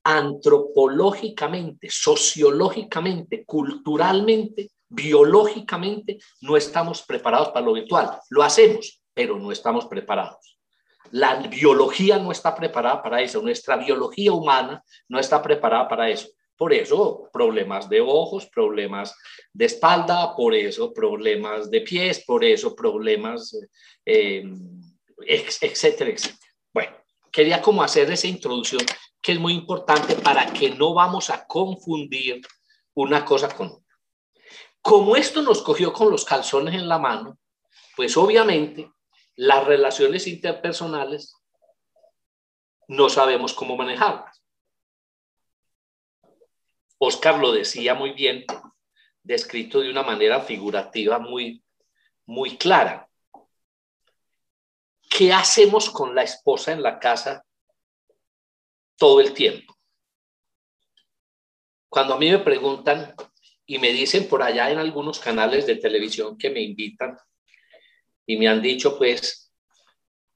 Antropológicamente, 0.03 1.89
sociológicamente, 1.91 3.45
culturalmente, 3.45 4.71
biológicamente, 4.89 6.17
no 6.41 6.57
estamos 6.57 7.03
preparados 7.03 7.49
para 7.49 7.67
lo 7.67 7.73
virtual. 7.73 8.19
Lo 8.31 8.41
hacemos, 8.41 9.03
pero 9.13 9.37
no 9.37 9.51
estamos 9.51 9.85
preparados. 9.85 10.57
La 11.11 11.35
biología 11.35 12.17
no 12.17 12.31
está 12.31 12.55
preparada 12.55 13.03
para 13.03 13.21
eso. 13.21 13.43
Nuestra 13.43 13.77
biología 13.77 14.33
humana 14.33 14.83
no 15.07 15.19
está 15.19 15.39
preparada 15.39 15.87
para 15.87 16.09
eso. 16.09 16.29
Por 16.57 16.73
eso, 16.73 17.29
problemas 17.31 17.87
de 17.87 18.01
ojos, 18.01 18.47
problemas 18.47 19.15
de 19.53 19.65
espalda, 19.65 20.35
por 20.35 20.55
eso, 20.55 20.91
problemas 20.91 21.69
de 21.69 21.81
pies, 21.81 22.23
por 22.25 22.43
eso, 22.43 22.75
problemas, 22.75 23.55
eh, 24.03 24.43
etcétera, 25.25 26.09
etcétera. 26.09 26.51
Bueno, 26.73 26.97
quería 27.31 27.61
como 27.61 27.83
hacer 27.83 28.11
esa 28.11 28.27
introducción 28.27 28.81
que 29.21 29.33
es 29.33 29.39
muy 29.39 29.53
importante 29.53 30.15
para 30.15 30.51
que 30.51 30.71
no 30.71 30.93
vamos 30.93 31.29
a 31.29 31.45
confundir 31.45 32.41
una 32.95 33.23
cosa 33.23 33.53
con 33.55 33.67
otra. 33.67 33.83
Como 34.81 35.15
esto 35.15 35.41
nos 35.41 35.61
cogió 35.61 35.93
con 35.93 36.09
los 36.09 36.25
calzones 36.25 36.73
en 36.73 36.87
la 36.87 36.97
mano, 36.97 37.37
pues 37.95 38.15
obviamente 38.17 38.89
las 39.35 39.65
relaciones 39.65 40.25
interpersonales 40.27 41.35
no 42.87 43.09
sabemos 43.09 43.53
cómo 43.53 43.75
manejarlas. 43.75 44.36
Oscar 46.99 47.39
lo 47.39 47.51
decía 47.51 47.93
muy 47.93 48.11
bien, 48.11 48.45
descrito 49.23 49.81
de 49.81 49.89
una 49.89 50.03
manera 50.03 50.41
figurativa 50.41 51.19
muy, 51.19 51.63
muy 52.25 52.57
clara. 52.57 53.07
¿Qué 55.09 55.31
hacemos 55.31 55.89
con 55.89 56.15
la 56.15 56.23
esposa 56.23 56.71
en 56.71 56.81
la 56.81 56.99
casa 56.99 57.43
todo 58.97 59.21
el 59.21 59.33
tiempo? 59.33 59.77
Cuando 61.89 62.15
a 62.15 62.19
mí 62.19 62.29
me 62.29 62.39
preguntan 62.39 63.15
y 63.65 63.79
me 63.79 63.91
dicen 63.91 64.27
por 64.27 64.41
allá 64.41 64.71
en 64.71 64.77
algunos 64.77 65.19
canales 65.19 65.65
de 65.67 65.75
televisión 65.75 66.37
que 66.37 66.49
me 66.49 66.61
invitan 66.61 67.17
y 68.25 68.37
me 68.37 68.47
han 68.47 68.61
dicho 68.61 68.97
pues 68.97 69.53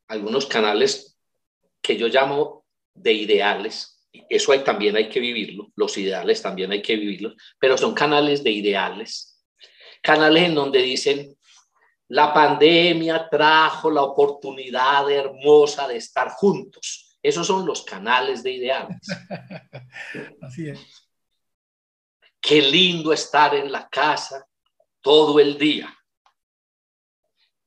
algunos 0.08 0.46
canales 0.46 1.18
que 1.82 1.98
yo 1.98 2.08
llamo 2.08 2.66
de 2.94 3.14
ideales, 3.14 4.01
eso 4.30 4.52
hay, 4.52 4.60
también 4.64 4.96
hay 4.96 5.10
que 5.10 5.20
vivirlo, 5.20 5.72
los 5.76 5.98
ideales 5.98 6.42
también 6.42 6.72
hay 6.72 6.82
que 6.82 6.96
vivirlos, 6.96 7.36
pero 7.60 7.78
son 7.78 7.94
canales 7.94 8.44
de 8.44 8.52
ideales, 8.52 9.42
canales 10.02 10.44
en 10.44 10.56
donde 10.56 10.82
dicen, 10.82 11.36
la 12.10 12.34
pandemia 12.34 13.30
trajo 13.30 13.90
la 13.90 14.04
oportunidad 14.04 15.10
hermosa 15.10 15.88
de 15.88 15.96
estar 15.96 16.30
juntos. 16.32 17.18
Esos 17.24 17.48
son 17.48 17.66
los 17.66 17.84
canales 17.84 18.44
de 18.44 18.52
ideales. 18.52 18.98
Así 20.42 20.68
es. 20.68 21.10
Qué 22.42 22.62
lindo 22.62 23.14
estar 23.14 23.56
en 23.56 23.72
la 23.72 23.88
casa 23.88 24.46
todo 25.00 25.40
el 25.40 25.58
día. 25.58 25.96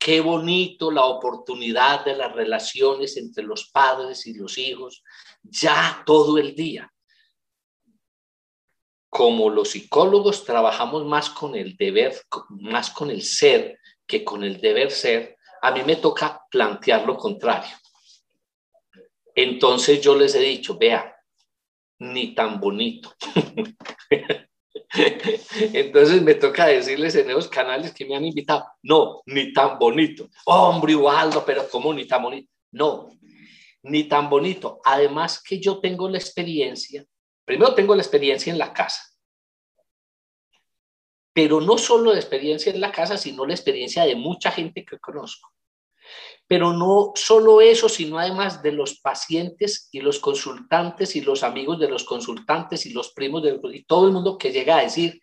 Qué 0.04 0.20
bonito 0.20 0.90
la 0.90 1.06
oportunidad 1.06 2.04
de 2.04 2.14
las 2.14 2.30
relaciones 2.30 3.16
entre 3.16 3.42
los 3.42 3.70
padres 3.70 4.26
y 4.26 4.34
los 4.34 4.58
hijos, 4.58 5.02
ya 5.42 6.02
todo 6.04 6.36
el 6.36 6.54
día. 6.54 6.92
Como 9.08 9.48
los 9.48 9.70
psicólogos 9.70 10.44
trabajamos 10.44 11.06
más 11.06 11.30
con 11.30 11.54
el 11.54 11.74
deber, 11.78 12.20
más 12.50 12.90
con 12.90 13.10
el 13.10 13.22
ser 13.22 13.78
que 14.06 14.22
con 14.22 14.44
el 14.44 14.60
deber 14.60 14.90
ser, 14.90 15.38
a 15.62 15.70
mí 15.70 15.82
me 15.84 15.96
toca 15.96 16.38
plantear 16.50 17.06
lo 17.06 17.16
contrario. 17.16 17.74
Entonces 19.34 20.02
yo 20.02 20.14
les 20.16 20.34
he 20.34 20.40
dicho, 20.40 20.76
vea, 20.76 21.16
ni 22.00 22.34
tan 22.34 22.60
bonito. 22.60 23.14
Entonces 25.72 26.22
me 26.22 26.34
toca 26.34 26.66
decirles 26.66 27.14
en 27.14 27.30
esos 27.30 27.48
canales 27.48 27.92
que 27.92 28.04
me 28.04 28.16
han 28.16 28.24
invitado, 28.24 28.64
no, 28.82 29.22
ni 29.26 29.52
tan 29.52 29.78
bonito. 29.78 30.28
Hombre, 30.46 30.94
Ubaldo, 30.94 31.44
pero 31.44 31.68
¿cómo 31.68 31.92
ni 31.92 32.06
tan 32.06 32.22
bonito? 32.22 32.50
No, 32.72 33.10
ni 33.82 34.04
tan 34.04 34.28
bonito. 34.28 34.80
Además 34.84 35.42
que 35.42 35.60
yo 35.60 35.78
tengo 35.78 36.08
la 36.08 36.18
experiencia, 36.18 37.04
primero 37.44 37.74
tengo 37.74 37.94
la 37.94 38.02
experiencia 38.02 38.52
en 38.52 38.58
la 38.58 38.72
casa, 38.72 39.02
pero 41.32 41.60
no 41.60 41.78
solo 41.78 42.12
la 42.12 42.18
experiencia 42.18 42.72
en 42.72 42.80
la 42.80 42.92
casa, 42.92 43.16
sino 43.16 43.46
la 43.46 43.54
experiencia 43.54 44.04
de 44.04 44.14
mucha 44.14 44.50
gente 44.50 44.84
que 44.84 44.98
conozco. 44.98 45.53
Pero 46.46 46.72
no 46.72 47.12
solo 47.14 47.60
eso, 47.60 47.88
sino 47.88 48.18
además 48.18 48.62
de 48.62 48.72
los 48.72 49.00
pacientes 49.00 49.88
y 49.92 50.00
los 50.00 50.18
consultantes 50.18 51.16
y 51.16 51.22
los 51.22 51.42
amigos 51.42 51.78
de 51.78 51.88
los 51.88 52.04
consultantes 52.04 52.84
y 52.86 52.92
los 52.92 53.12
primos 53.12 53.42
de 53.42 53.58
y 53.72 53.84
todo 53.84 54.06
el 54.06 54.12
mundo 54.12 54.36
que 54.36 54.52
llega 54.52 54.76
a 54.76 54.82
decir, 54.82 55.22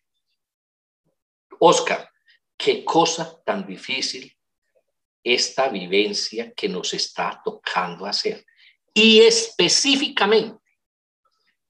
Oscar, 1.59 2.09
qué 2.57 2.83
cosa 2.83 3.39
tan 3.45 3.67
difícil 3.67 4.35
esta 5.23 5.69
vivencia 5.69 6.51
que 6.53 6.67
nos 6.67 6.93
está 6.93 7.39
tocando 7.43 8.05
hacer. 8.05 8.43
Y 8.93 9.21
específicamente, 9.21 10.59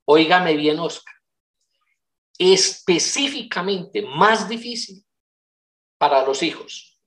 óigame 0.05 0.55
bien, 0.55 0.79
Oscar, 0.79 1.13
específicamente 2.37 4.01
más 4.01 4.49
difícil 4.49 5.05
para 5.97 6.25
los 6.25 6.41
hijos, 6.41 6.99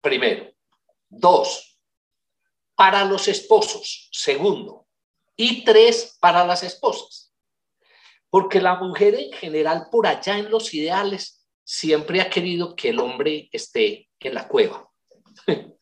primero. 0.00 0.52
Dos, 1.08 1.65
para 2.76 3.04
los 3.04 3.26
esposos, 3.26 4.08
segundo, 4.12 4.86
y 5.34 5.64
tres 5.64 6.16
para 6.20 6.46
las 6.46 6.62
esposas. 6.62 7.32
Porque 8.30 8.60
la 8.60 8.76
mujer 8.76 9.14
en 9.14 9.32
general, 9.32 9.88
por 9.90 10.06
allá 10.06 10.38
en 10.38 10.50
los 10.50 10.72
ideales, 10.74 11.46
siempre 11.64 12.20
ha 12.20 12.30
querido 12.30 12.76
que 12.76 12.90
el 12.90 13.00
hombre 13.00 13.48
esté 13.50 14.08
en 14.20 14.34
la 14.34 14.46
cueva. 14.46 14.88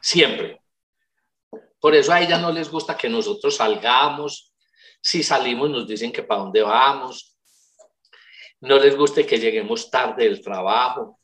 siempre. 0.00 0.62
Por 1.80 1.94
eso 1.94 2.12
a 2.12 2.20
ella 2.20 2.38
no 2.38 2.50
les 2.50 2.70
gusta 2.70 2.96
que 2.96 3.08
nosotros 3.08 3.56
salgamos. 3.56 4.52
Si 5.00 5.22
salimos 5.22 5.70
nos 5.70 5.86
dicen 5.86 6.10
que 6.10 6.22
para 6.22 6.40
dónde 6.40 6.62
vamos. 6.62 7.36
No 8.60 8.78
les 8.78 8.96
gusta 8.96 9.24
que 9.24 9.38
lleguemos 9.38 9.90
tarde 9.90 10.24
del 10.24 10.42
trabajo. 10.42 11.17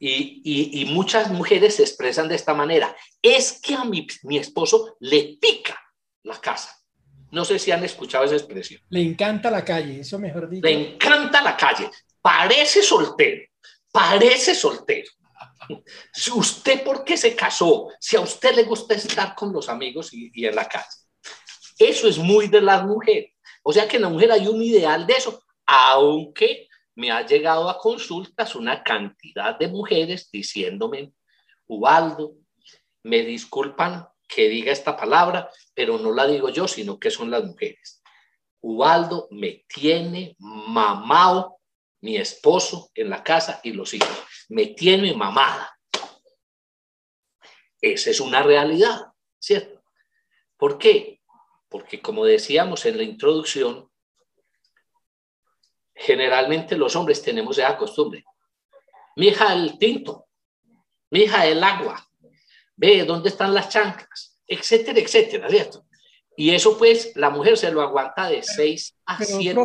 Y, 0.00 0.86
muchas 0.90 1.30
mujeres 1.30 1.76
se 1.76 1.82
expresan 1.82 2.28
de 2.28 2.36
esta 2.36 2.54
manera. 2.54 2.94
Es 3.20 3.60
que 3.60 3.74
a 3.74 3.84
mi, 3.84 4.06
mi 4.22 4.38
esposo 4.38 4.96
le 5.00 5.38
pica 5.40 5.78
la 6.22 6.40
casa. 6.40 6.76
No 7.30 7.44
sé 7.44 7.58
si 7.58 7.70
han 7.70 7.84
escuchado 7.84 8.24
esa 8.24 8.36
expresión. 8.36 8.80
Le 8.88 9.02
encanta 9.02 9.50
la 9.50 9.64
calle, 9.64 10.00
eso 10.00 10.18
mejor 10.18 10.48
dicho. 10.48 10.66
Le 10.66 10.94
encanta 10.94 11.42
la 11.42 11.56
calle. 11.56 11.90
Parece 12.22 12.82
soltero, 12.82 13.42
parece 13.92 14.54
soltero. 14.54 15.10
Si 16.12 16.30
usted, 16.30 16.82
¿por 16.82 17.04
qué 17.04 17.16
se 17.16 17.34
casó? 17.34 17.88
Si 18.00 18.16
a 18.16 18.20
usted 18.20 18.54
le 18.54 18.62
gusta 18.62 18.94
estar 18.94 19.34
con 19.34 19.52
los 19.52 19.68
amigos 19.68 20.14
y, 20.14 20.30
y 20.32 20.46
en 20.46 20.54
la 20.54 20.66
casa. 20.66 21.04
Eso 21.78 22.08
es 22.08 22.18
muy 22.18 22.48
de 22.48 22.60
las 22.60 22.84
mujeres. 22.84 23.32
O 23.62 23.72
sea 23.72 23.86
que 23.86 23.96
en 23.96 24.02
la 24.02 24.08
mujer 24.08 24.32
hay 24.32 24.46
un 24.46 24.62
ideal 24.62 25.06
de 25.06 25.14
eso, 25.14 25.42
aunque 25.66 26.67
me 26.98 27.12
ha 27.12 27.24
llegado 27.24 27.70
a 27.70 27.78
consultas 27.78 28.56
una 28.56 28.82
cantidad 28.82 29.56
de 29.56 29.68
mujeres 29.68 30.32
diciéndome, 30.32 31.12
Ubaldo, 31.68 32.34
me 33.04 33.22
disculpan 33.22 34.08
que 34.26 34.48
diga 34.48 34.72
esta 34.72 34.96
palabra, 34.96 35.48
pero 35.74 35.96
no 35.96 36.12
la 36.12 36.26
digo 36.26 36.48
yo, 36.48 36.66
sino 36.66 36.98
que 36.98 37.12
son 37.12 37.30
las 37.30 37.44
mujeres. 37.44 38.02
Ubaldo 38.60 39.28
me 39.30 39.64
tiene 39.72 40.34
mamado 40.40 41.60
mi 42.00 42.16
esposo 42.16 42.90
en 42.94 43.10
la 43.10 43.22
casa 43.22 43.60
y 43.62 43.74
los 43.74 43.94
hijos. 43.94 44.18
Me 44.48 44.66
tiene 44.66 45.14
mamada. 45.14 45.78
Esa 47.80 48.10
es 48.10 48.18
una 48.18 48.42
realidad, 48.42 49.02
¿cierto? 49.38 49.84
¿Por 50.56 50.78
qué? 50.78 51.20
Porque 51.68 52.02
como 52.02 52.24
decíamos 52.24 52.84
en 52.86 52.96
la 52.96 53.04
introducción, 53.04 53.87
generalmente 55.98 56.76
los 56.76 56.94
hombres 56.96 57.22
tenemos 57.22 57.58
esa 57.58 57.76
costumbre. 57.76 58.24
Mi 59.16 59.28
hija 59.28 59.52
el 59.52 59.78
tinto, 59.78 60.26
mi 61.10 61.20
hija 61.20 61.46
el 61.46 61.62
agua, 61.62 62.08
ve 62.76 63.04
dónde 63.04 63.28
están 63.28 63.52
las 63.52 63.68
chanclas, 63.68 64.40
etcétera, 64.46 65.00
etcétera, 65.00 65.50
¿cierto? 65.50 65.84
Y 66.36 66.50
eso 66.50 66.78
pues 66.78 67.12
la 67.16 67.30
mujer 67.30 67.56
se 67.56 67.72
lo 67.72 67.82
aguanta 67.82 68.28
de 68.28 68.42
seis 68.44 68.94
a 69.04 69.22
siete. 69.22 69.60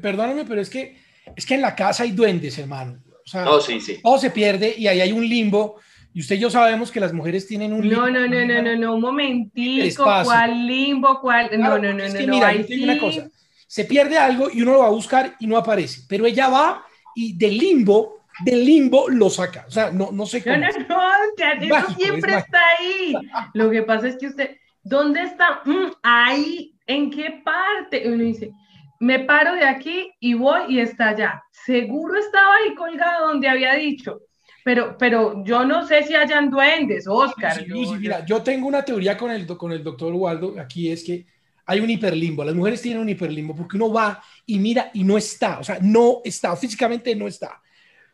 perdóname, 0.00 0.46
pero 0.46 0.62
es 0.62 0.70
que, 0.70 0.98
es 1.36 1.44
que 1.44 1.56
en 1.56 1.60
la 1.60 1.76
casa 1.76 2.04
hay 2.04 2.12
duendes, 2.12 2.58
hermano. 2.58 3.02
O 3.06 3.28
sea, 3.28 3.44
no, 3.44 3.60
sí, 3.60 3.80
sí. 3.80 4.00
todo 4.02 4.18
se 4.18 4.30
pierde 4.30 4.74
y 4.76 4.88
ahí 4.88 5.02
hay 5.02 5.12
un 5.12 5.28
limbo. 5.28 5.78
Y 6.12 6.20
usted 6.20 6.36
y 6.36 6.38
yo 6.40 6.50
sabemos 6.50 6.90
que 6.90 6.98
las 6.98 7.12
mujeres 7.12 7.46
tienen 7.46 7.74
un 7.74 7.82
limbo. 7.82 8.08
No, 8.08 8.10
no, 8.10 8.26
no, 8.26 8.44
no, 8.46 8.62
no, 8.62 8.76
no, 8.76 8.94
un 8.94 9.00
momentico. 9.02 10.04
¿Cuál 10.24 10.66
limbo? 10.66 11.20
¿Cuál? 11.20 11.50
no, 11.60 11.78
no, 11.78 11.92
no, 11.92 12.02
es 12.02 12.14
que 12.14 12.26
no, 12.26 12.34
mira, 12.34 12.52
no. 12.54 12.64
Hay 12.66 12.82
una 12.82 12.98
cosa 12.98 13.30
se 13.70 13.84
pierde 13.84 14.18
algo 14.18 14.50
y 14.52 14.62
uno 14.62 14.72
lo 14.72 14.78
va 14.80 14.88
a 14.88 14.90
buscar 14.90 15.36
y 15.38 15.46
no 15.46 15.56
aparece, 15.56 16.00
pero 16.08 16.26
ella 16.26 16.48
va 16.48 16.84
y 17.14 17.38
del 17.38 17.56
limbo, 17.56 18.24
del 18.44 18.64
limbo 18.64 19.08
lo 19.08 19.30
saca. 19.30 19.64
O 19.68 19.70
sea, 19.70 19.92
no, 19.92 20.10
no 20.10 20.26
sé 20.26 20.42
cómo. 20.42 20.56
No, 20.56 20.66
no, 20.66 20.88
no, 20.88 21.76
eso 21.78 21.94
siempre 21.96 22.34
está 22.34 22.58
ahí. 22.80 23.14
Lo 23.54 23.70
que 23.70 23.84
pasa 23.84 24.08
es 24.08 24.16
que 24.16 24.26
usted, 24.26 24.56
¿dónde 24.82 25.22
está? 25.22 25.60
Mm, 25.64 25.92
ahí, 26.02 26.74
¿en 26.84 27.12
qué 27.12 27.42
parte? 27.44 28.12
Uno 28.12 28.24
dice, 28.24 28.50
me 28.98 29.20
paro 29.20 29.54
de 29.54 29.64
aquí 29.64 30.10
y 30.18 30.34
voy 30.34 30.62
y 30.68 30.80
está 30.80 31.10
allá. 31.10 31.40
Seguro 31.52 32.18
estaba 32.18 32.56
ahí 32.56 32.74
colgado 32.74 33.28
donde 33.28 33.48
había 33.48 33.74
dicho. 33.74 34.22
Pero, 34.64 34.98
pero 34.98 35.44
yo 35.44 35.64
no 35.64 35.86
sé 35.86 36.02
si 36.02 36.16
hayan 36.16 36.50
duendes, 36.50 37.06
Oscar. 37.06 37.64
yo, 37.64 37.92
mira, 37.92 38.26
yo 38.26 38.42
tengo 38.42 38.66
una 38.66 38.84
teoría 38.84 39.16
con 39.16 39.30
el, 39.30 39.46
con 39.46 39.70
el 39.70 39.84
doctor 39.84 40.12
Waldo, 40.12 40.56
aquí 40.58 40.90
es 40.90 41.04
que 41.04 41.24
hay 41.70 41.78
un 41.78 41.88
hiperlimbo. 41.88 42.42
Las 42.42 42.56
mujeres 42.56 42.82
tienen 42.82 43.00
un 43.00 43.08
hiperlimbo 43.08 43.54
porque 43.54 43.76
uno 43.76 43.92
va 43.92 44.20
y 44.44 44.58
mira 44.58 44.90
y 44.92 45.04
no 45.04 45.16
está, 45.16 45.60
o 45.60 45.64
sea, 45.64 45.78
no 45.80 46.20
está, 46.24 46.56
físicamente 46.56 47.14
no 47.14 47.28
está. 47.28 47.62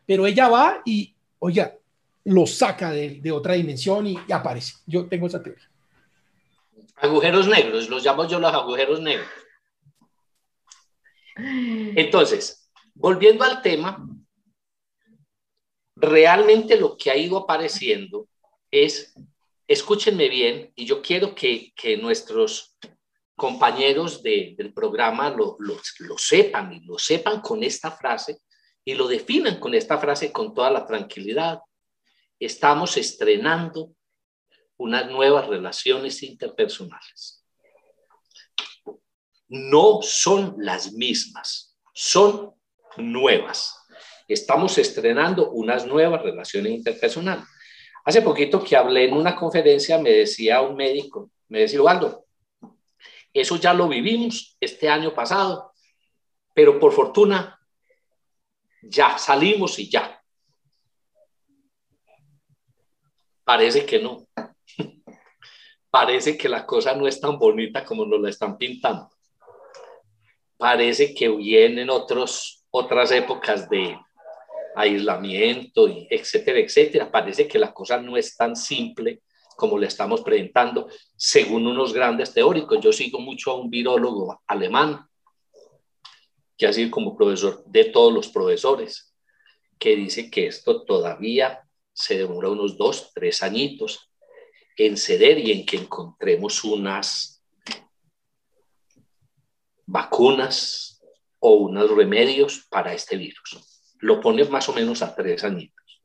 Pero 0.05 0.27
ella 0.27 0.47
va 0.47 0.83
y, 0.85 1.15
oiga, 1.39 1.75
lo 2.25 2.45
saca 2.45 2.91
de, 2.91 3.31
otra 3.31 3.55
dimensión 3.55 4.05
y, 4.05 4.15
aparece. 4.31 4.75
Yo 4.85 5.07
tengo 5.07 5.25
esa 5.25 5.41
teoría. 5.41 5.67
Agujeros 6.97 7.47
negros, 7.47 7.89
los 7.89 8.05
llamo 8.05 8.27
yo 8.27 8.39
los 8.39 8.53
agujeros 8.53 9.01
negros. 9.01 9.27
Entonces, 11.35 12.69
volviendo 12.93 13.43
al 13.43 13.63
tema, 13.63 14.07
realmente 15.95 16.77
lo 16.79 16.95
que 16.95 17.09
ha 17.09 17.17
ido 17.17 17.37
apareciendo 17.37 18.27
es, 18.69 19.15
escúchenme 19.67 20.29
bien, 20.29 20.71
y 20.75 20.85
yo 20.85 21.01
quiero 21.01 21.33
que, 21.33 21.73
nuestros 21.99 22.77
compañeros 23.37 24.21
del 24.21 24.73
programa 24.73 25.29
lo, 25.29 25.55
lo, 25.59 26.17
sepan 26.17 26.73
y 26.73 26.81
lo 26.81 26.99
sepan 26.99 27.39
con 27.39 27.63
esta 27.63 27.91
frase 27.91 28.39
y 28.83 28.93
lo 28.95 29.07
definan 29.07 29.59
con 29.59 29.73
esta 29.73 29.97
frase 29.97 30.33
con 30.33 30.53
toda 30.53 30.69
la 30.69 30.85
tranquilidad. 30.85 31.59
Estamos 32.37 32.97
estrenando 32.97 33.93
unas 34.75 35.09
nuevas 35.09 35.47
relaciones 35.47 36.21
interpersonales 36.23 37.37
no 39.49 39.99
son 40.01 40.55
las 40.59 40.93
mismas, 40.93 41.77
son 41.93 42.53
nuevas. 42.97 43.75
Estamos 44.27 44.77
estrenando 44.77 45.51
unas 45.51 45.85
nuevas 45.85 46.21
relaciones 46.21 46.73
interpersonales. 46.73 47.45
Hace 48.03 48.21
poquito 48.21 48.63
que 48.63 48.75
hablé 48.75 49.05
en 49.05 49.13
una 49.13 49.35
conferencia, 49.35 49.97
me 49.97 50.11
decía 50.11 50.61
un 50.61 50.75
médico, 50.75 51.31
me 51.49 51.59
decía, 51.59 51.81
Waldo, 51.81 52.25
eso 53.39 53.57
ya 53.57 53.73
lo 53.73 53.87
vivimos 53.87 54.57
este 54.59 54.89
año 54.89 55.13
pasado, 55.13 55.73
pero 56.53 56.79
por 56.79 56.91
fortuna 56.91 57.59
ya 58.81 59.17
salimos 59.17 59.77
y 59.79 59.89
ya. 59.89 60.21
Parece 63.43 63.85
que 63.85 63.99
no. 63.99 64.27
Parece 65.89 66.37
que 66.37 66.49
la 66.49 66.65
cosa 66.65 66.93
no 66.93 67.07
es 67.07 67.19
tan 67.19 67.37
bonita 67.39 67.83
como 67.83 68.05
nos 68.05 68.19
la 68.21 68.29
están 68.29 68.57
pintando 68.57 69.09
parece 70.57 71.13
que 71.13 71.29
vienen 71.29 71.89
otros, 71.89 72.65
otras 72.71 73.11
épocas 73.11 73.69
de 73.69 73.97
aislamiento, 74.75 75.87
y 75.87 76.07
etcétera, 76.09 76.59
etcétera. 76.59 77.11
Parece 77.11 77.47
que 77.47 77.59
la 77.59 77.73
cosa 77.73 78.01
no 78.01 78.17
es 78.17 78.35
tan 78.35 78.55
simple 78.55 79.21
como 79.57 79.77
le 79.77 79.87
estamos 79.87 80.21
presentando, 80.21 80.87
según 81.15 81.65
unos 81.67 81.91
grandes 81.91 82.31
teóricos. 82.31 82.79
Yo 82.79 82.93
sigo 82.93 83.19
mucho 83.19 83.51
a 83.51 83.59
un 83.59 83.69
virólogo 83.69 84.41
alemán, 84.47 85.05
que 86.55 86.67
ha 86.67 86.73
sido 86.73 86.91
como 86.91 87.17
profesor 87.17 87.63
de 87.65 87.85
todos 87.85 88.13
los 88.13 88.29
profesores, 88.29 89.13
que 89.79 89.95
dice 89.95 90.29
que 90.29 90.47
esto 90.47 90.85
todavía 90.85 91.63
se 91.91 92.17
demora 92.19 92.49
unos 92.49 92.77
dos, 92.77 93.11
tres 93.13 93.41
añitos 93.41 94.11
en 94.77 94.95
ceder 94.95 95.39
y 95.39 95.51
en 95.51 95.65
que 95.65 95.77
encontremos 95.77 96.63
unas 96.63 97.43
vacunas 99.87 101.01
o 101.39 101.53
unos 101.53 101.89
remedios 101.89 102.67
para 102.69 102.93
este 102.93 103.17
virus. 103.17 103.95
Lo 103.99 104.21
pone 104.21 104.43
más 104.45 104.69
o 104.69 104.73
menos 104.73 105.01
a 105.01 105.15
tres 105.15 105.43
añitos. 105.43 106.03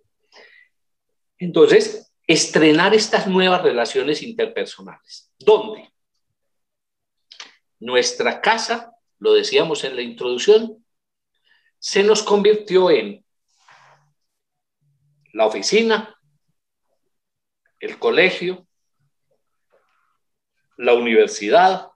Entonces, 1.38 2.11
estrenar 2.26 2.94
estas 2.94 3.26
nuevas 3.26 3.62
relaciones 3.62 4.22
interpersonales. 4.22 5.32
¿Dónde? 5.38 5.92
Nuestra 7.80 8.40
casa, 8.40 8.92
lo 9.18 9.32
decíamos 9.32 9.84
en 9.84 9.96
la 9.96 10.02
introducción, 10.02 10.84
se 11.78 12.02
nos 12.02 12.22
convirtió 12.22 12.90
en 12.90 13.24
la 15.32 15.46
oficina, 15.46 16.16
el 17.80 17.98
colegio, 17.98 18.66
la 20.76 20.94
universidad, 20.94 21.90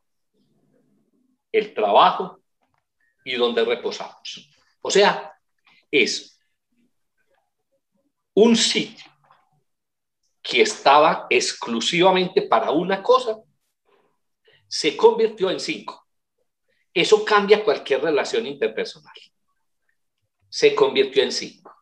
el 1.53 1.73
trabajo 1.73 2.43
y 3.25 3.37
donde 3.37 3.65
reposamos. 3.65 4.51
O 4.81 4.91
sea, 4.91 5.33
es 5.91 6.39
un 8.35 8.57
sitio 8.57 9.16
que 10.49 10.63
estaba 10.63 11.27
exclusivamente 11.29 12.43
para 12.43 12.71
una 12.71 13.03
cosa, 13.03 13.37
se 14.69 14.97
convirtió 14.97 15.51
en 15.51 15.59
cinco. 15.59 16.07
Eso 16.95 17.25
cambia 17.25 17.65
cualquier 17.65 18.03
relación 18.03 18.47
interpersonal. 18.47 19.17
Se 20.49 20.73
convirtió 20.73 21.25
en 21.25 21.33
cinco. 21.33 21.75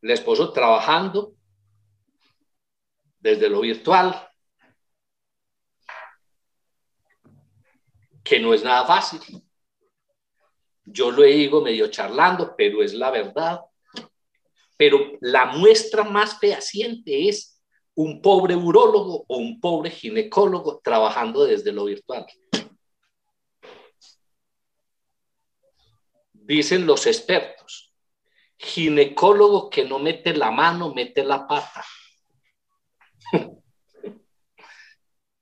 El 0.00 0.12
esposo 0.12 0.52
trabajando 0.52 1.34
desde 3.18 3.48
lo 3.50 3.60
virtual, 3.62 4.28
que 8.22 8.38
no 8.38 8.54
es 8.54 8.62
nada 8.62 8.86
fácil. 8.86 9.20
Yo 10.84 11.10
lo 11.10 11.22
digo 11.24 11.60
medio 11.62 11.88
charlando, 11.88 12.54
pero 12.56 12.80
es 12.84 12.94
la 12.94 13.10
verdad. 13.10 13.60
Pero 14.76 15.18
la 15.20 15.46
muestra 15.46 16.04
más 16.04 16.38
fehaciente 16.38 17.28
es 17.28 17.55
un 17.96 18.22
pobre 18.22 18.54
urólogo 18.54 19.24
o 19.26 19.36
un 19.38 19.60
pobre 19.60 19.90
ginecólogo 19.90 20.80
trabajando 20.82 21.44
desde 21.44 21.72
lo 21.72 21.86
virtual. 21.86 22.26
Dicen 26.32 26.86
los 26.86 27.06
expertos, 27.06 27.92
ginecólogo 28.56 29.68
que 29.68 29.84
no 29.84 29.98
mete 29.98 30.34
la 30.34 30.50
mano, 30.50 30.94
mete 30.94 31.24
la 31.24 31.46
pata. 31.46 31.84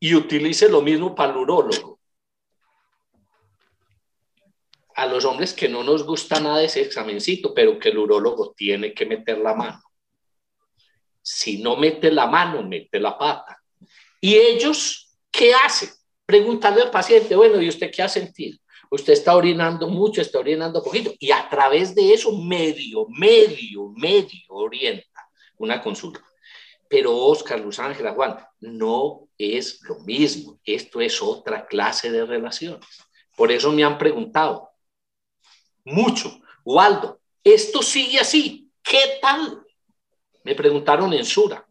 y 0.00 0.14
utilice 0.14 0.68
lo 0.68 0.80
mismo 0.80 1.14
para 1.14 1.32
el 1.32 1.38
urólogo 1.38 1.94
a 4.94 5.06
los 5.06 5.24
hombres 5.24 5.52
que 5.52 5.68
no 5.68 5.82
nos 5.82 6.04
gusta 6.06 6.40
nada 6.40 6.62
ese 6.62 6.80
examencito, 6.80 7.52
pero 7.52 7.78
que 7.78 7.88
el 7.88 7.98
urólogo 7.98 8.54
tiene 8.56 8.94
que 8.94 9.06
meter 9.06 9.38
la 9.38 9.54
mano. 9.54 9.83
Si 11.26 11.62
no 11.62 11.76
mete 11.76 12.12
la 12.12 12.26
mano, 12.26 12.62
mete 12.62 13.00
la 13.00 13.16
pata. 13.16 13.58
¿Y 14.20 14.34
ellos 14.34 15.16
qué 15.30 15.54
hacen? 15.54 15.88
Preguntarle 16.26 16.82
al 16.82 16.90
paciente, 16.90 17.34
bueno, 17.34 17.60
¿y 17.62 17.68
usted 17.68 17.90
qué 17.90 18.02
ha 18.02 18.08
sentido? 18.08 18.58
Usted 18.90 19.14
está 19.14 19.34
orinando 19.34 19.88
mucho, 19.88 20.20
está 20.20 20.38
orinando 20.38 20.82
poquito, 20.82 21.14
y 21.18 21.30
a 21.30 21.48
través 21.48 21.94
de 21.94 22.12
eso 22.12 22.30
medio, 22.36 23.06
medio, 23.08 23.88
medio 23.96 24.40
orienta 24.48 25.28
una 25.56 25.80
consulta. 25.80 26.22
Pero 26.88 27.16
Oscar, 27.16 27.58
Luz 27.58 27.78
Ángela, 27.78 28.12
Juan, 28.12 28.36
no 28.60 29.28
es 29.38 29.80
lo 29.82 30.00
mismo. 30.00 30.60
Esto 30.62 31.00
es 31.00 31.20
otra 31.22 31.66
clase 31.66 32.10
de 32.10 32.26
relaciones. 32.26 32.86
Por 33.34 33.50
eso 33.50 33.72
me 33.72 33.82
han 33.82 33.96
preguntado, 33.96 34.70
mucho. 35.84 36.38
Waldo, 36.64 37.20
esto 37.42 37.82
sigue 37.82 38.20
así. 38.20 38.70
¿Qué 38.82 39.18
tal? 39.20 39.63
Me 40.44 40.54
preguntaron 40.54 41.12
en 41.12 41.24
Sura. 41.24 41.66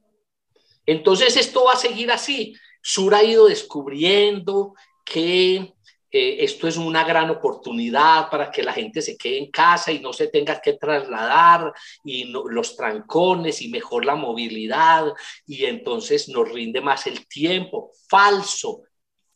Entonces 0.86 1.38
esto 1.38 1.66
va 1.66 1.74
a 1.74 1.78
seguir 1.78 2.12
así. 2.12 2.56
Sura 2.82 3.20
ha 3.20 3.24
ido 3.24 3.48
descubriendo 3.48 4.74
que 5.06 5.74
eh, 6.12 6.38
esto 6.40 6.68
es 6.68 6.78
una 6.78 7.04
gran 7.04 7.30
oportunidad 7.30 8.30
para 8.30 8.52
que 8.52 8.62
la 8.62 8.74
gente 8.74 9.02
se 9.02 9.18
quede 9.18 9.38
en 9.38 9.52
casa 9.52 9.92
y 9.92 10.00
no 10.00 10.12
se 10.12 10.28
tenga 10.28 10.60
que 10.60 10.74
trasladar 10.74 11.74
y 12.04 12.26
los 12.26 12.76
trancones 12.76 13.62
y 13.62 13.70
mejor 13.70 14.06
la 14.06 14.16
movilidad 14.16 15.14
y 15.48 15.66
entonces 15.66 16.28
nos 16.30 16.52
rinde 16.52 16.82
más 16.82 17.08
el 17.08 17.28
tiempo. 17.28 17.92
Falso, 18.10 18.82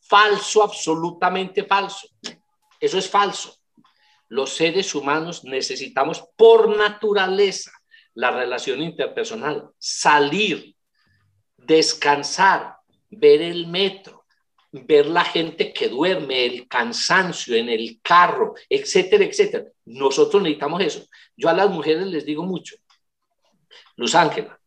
falso, 0.00 0.62
absolutamente 0.62 1.64
falso. 1.64 2.08
Eso 2.78 2.98
es 2.98 3.08
falso 3.08 3.58
los 4.28 4.50
seres 4.50 4.94
humanos 4.94 5.44
necesitamos 5.44 6.22
por 6.36 6.76
naturaleza 6.76 7.72
la 8.18 8.32
relación 8.32 8.82
interpersonal, 8.82 9.70
salir, 9.78 10.74
descansar, 11.56 12.74
ver 13.08 13.40
el 13.42 13.68
metro, 13.68 14.24
ver 14.72 15.06
la 15.06 15.24
gente 15.24 15.72
que 15.72 15.88
duerme, 15.88 16.44
el 16.44 16.66
cansancio 16.66 17.54
en 17.54 17.68
el 17.68 18.00
carro, 18.02 18.54
etcétera, 18.68 19.24
etcétera. 19.24 19.66
Nosotros 19.84 20.42
necesitamos 20.42 20.82
eso. 20.82 21.06
Yo 21.36 21.48
a 21.48 21.52
las 21.52 21.70
mujeres 21.70 22.08
les 22.08 22.26
digo 22.26 22.42
mucho, 22.42 22.74
Luz 23.94 24.16
Ángela, 24.16 24.58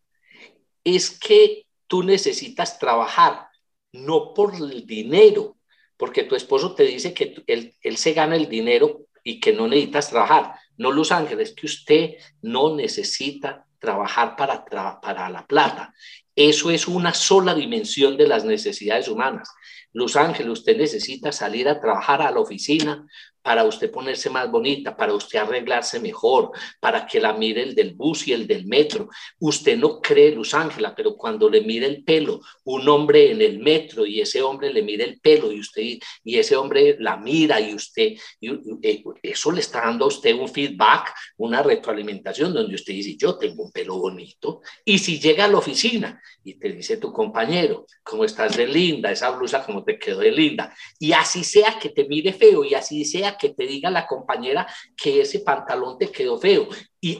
es 0.86 1.20
que 1.20 1.66
tú 1.88 2.04
necesitas 2.04 2.80
trabajar, 2.80 3.48
no 3.92 4.34
por 4.34 4.56
el 4.56 4.86
dinero, 4.88 5.58
porque 5.98 6.24
tu 6.24 6.36
esposo 6.36 6.74
te 6.74 6.84
dice 6.84 7.14
que 7.14 7.44
él, 7.48 7.76
él 7.82 7.98
se 7.98 8.14
gana 8.14 8.38
el 8.38 8.48
dinero 8.48 9.08
y 9.26 9.42
que 9.42 9.52
no 9.52 9.68
necesitas 9.68 10.10
trabajar. 10.10 10.56
No, 10.78 10.92
Luz 10.92 11.12
Ángela, 11.12 11.44
es 11.44 11.54
que 11.54 11.66
usted 11.66 12.12
no 12.42 12.76
necesita 12.76 13.66
trabajar 13.80 14.36
para, 14.36 14.66
para 15.02 15.30
la 15.30 15.46
plata. 15.46 15.94
Eso 16.36 16.72
es 16.72 16.88
una 16.88 17.14
sola 17.14 17.54
dimensión 17.54 18.18
de 18.18 18.28
las 18.28 18.46
necesidades 18.46 19.08
humanas. 19.08 19.50
Luz 19.94 20.16
Ángel, 20.16 20.50
usted 20.50 20.78
necesita 20.78 21.32
salir 21.32 21.68
a 21.68 21.80
trabajar 21.80 22.22
a 22.22 22.32
la 22.32 22.40
oficina 22.40 23.06
para 23.42 23.64
usted 23.64 23.92
ponerse 23.92 24.30
más 24.30 24.50
bonita, 24.50 24.96
para 24.96 25.14
usted 25.14 25.40
arreglarse 25.40 26.00
mejor, 26.00 26.52
para 26.80 27.06
que 27.08 27.20
la 27.20 27.34
mire 27.34 27.64
el 27.64 27.76
del 27.76 27.94
bus 27.94 28.28
y 28.28 28.34
el 28.34 28.46
del 28.46 28.66
metro. 28.66 29.10
Usted 29.40 29.78
no 29.78 30.00
cree, 30.00 30.32
Luz 30.32 30.54
Ángela, 30.54 30.94
pero 30.96 31.16
cuando 31.16 31.50
le 31.50 31.62
mire 31.62 31.88
el 31.88 32.04
pelo 32.04 32.42
un 32.64 32.88
hombre 32.88 33.32
en 33.32 33.42
el 33.42 33.60
metro 33.60 34.06
y 34.06 34.22
ese 34.22 34.42
hombre 34.42 34.72
le 34.72 34.84
mire 34.84 35.04
el 35.04 35.20
pelo 35.20 35.52
y 35.52 35.60
usted 35.60 35.98
y 36.24 36.38
ese 36.38 36.56
hombre 36.56 36.98
la 37.00 37.18
mira 37.18 37.60
y 37.60 37.74
usted, 37.74 38.14
eh, 38.42 39.04
eso 39.24 39.52
le 39.52 39.62
está 39.62 39.82
dando 39.82 40.06
a 40.06 40.10
usted 40.10 40.36
un 40.36 40.48
feedback, 40.48 41.14
una 41.38 41.64
retroalimentación 41.64 42.54
donde 42.54 42.76
usted 42.76 42.94
dice, 42.94 43.16
yo 43.18 43.38
tengo 43.38 43.64
un 43.64 43.72
pelo 43.72 43.98
bonito. 43.98 44.62
Y 44.86 45.00
si 45.00 45.20
llega 45.20 45.46
a 45.46 45.48
la 45.48 45.58
oficina 45.58 46.22
y 46.44 46.56
te 46.56 46.72
dice 46.72 46.98
tu 46.98 47.12
compañero, 47.12 47.86
¿cómo 48.04 48.24
estás 48.24 48.56
de 48.56 48.68
linda? 48.68 49.12
Esa 49.12 49.32
blusa, 49.32 49.64
¿cómo 49.82 49.86
te 49.86 50.00
quedó 50.00 50.20
de 50.20 50.32
linda? 50.32 50.74
Y 51.00 51.14
así 51.14 51.44
sea 51.44 51.78
que 51.80 51.90
te 51.90 52.08
mire 52.08 52.34
feo 52.34 52.64
y 52.64 52.74
así 52.74 53.04
sea 53.06 53.38
que 53.38 53.50
te 53.50 53.66
diga 53.66 53.90
la 53.90 54.06
compañera 54.06 54.68
que 54.96 55.22
ese 55.22 55.40
pantalón 55.40 55.98
te 55.98 56.12
quedó 56.12 56.38
feo. 56.38 56.68
Y 57.00 57.20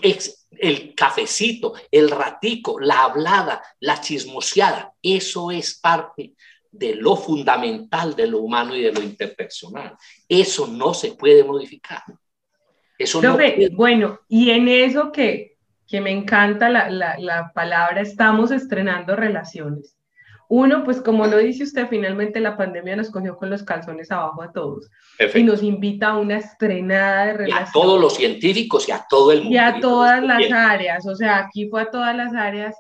el 0.60 0.94
cafecito, 0.96 1.74
el 1.90 2.10
ratico, 2.10 2.80
la 2.80 3.04
hablada, 3.04 3.62
la 3.80 4.00
chismoseada, 4.00 4.94
eso 5.02 5.52
es 5.52 5.80
parte 5.80 6.34
de 6.72 6.96
lo 6.96 7.16
fundamental 7.16 8.16
de 8.16 8.28
lo 8.28 8.40
humano 8.40 8.76
y 8.76 8.82
de 8.82 8.94
lo 8.94 9.02
interpersonal. 9.02 9.96
Eso 10.28 10.68
no 10.68 10.94
se 10.94 11.14
puede 11.14 11.44
modificar. 11.44 12.04
Eso 12.98 13.22
no 13.22 13.38
Bueno, 13.72 14.20
y 14.28 14.52
en 14.52 14.68
eso 14.68 15.12
que, 15.12 15.58
que 15.88 16.00
me 16.00 16.12
encanta 16.12 16.70
la, 16.70 16.90
la, 16.90 17.18
la 17.18 17.52
palabra, 17.54 18.02
estamos 18.02 18.52
estrenando 18.52 19.16
relaciones. 19.16 19.98
Uno, 20.54 20.84
pues 20.84 21.00
como 21.00 21.26
lo 21.28 21.38
dice 21.38 21.64
usted, 21.64 21.88
finalmente 21.88 22.42
la 22.42 22.58
pandemia 22.58 22.98
nos 22.98 23.10
cogió 23.10 23.38
con 23.38 23.50
los 23.50 23.64
calzones 23.64 24.12
abajo 24.12 24.44
a 24.44 24.52
todos 24.52 24.90
y 25.34 25.44
nos 25.44 25.64
invita 25.64 26.10
a 26.10 26.18
una 26.18 26.40
estrenada 26.40 27.28
de 27.28 27.34
relaciones. 27.38 27.70
a 27.70 27.72
todos 27.72 28.02
los 28.02 28.16
científicos 28.16 28.90
y 28.90 28.92
a 28.92 29.06
todo 29.10 29.32
el 29.32 29.44
mundo. 29.44 29.56
Y 29.56 29.58
a 29.58 29.80
todas 29.80 30.22
las 30.22 30.52
áreas, 30.52 31.08
o 31.08 31.16
sea, 31.16 31.38
aquí 31.38 31.70
fue 31.70 31.84
a 31.84 31.90
todas 31.90 32.14
las 32.18 32.34
áreas. 32.34 32.76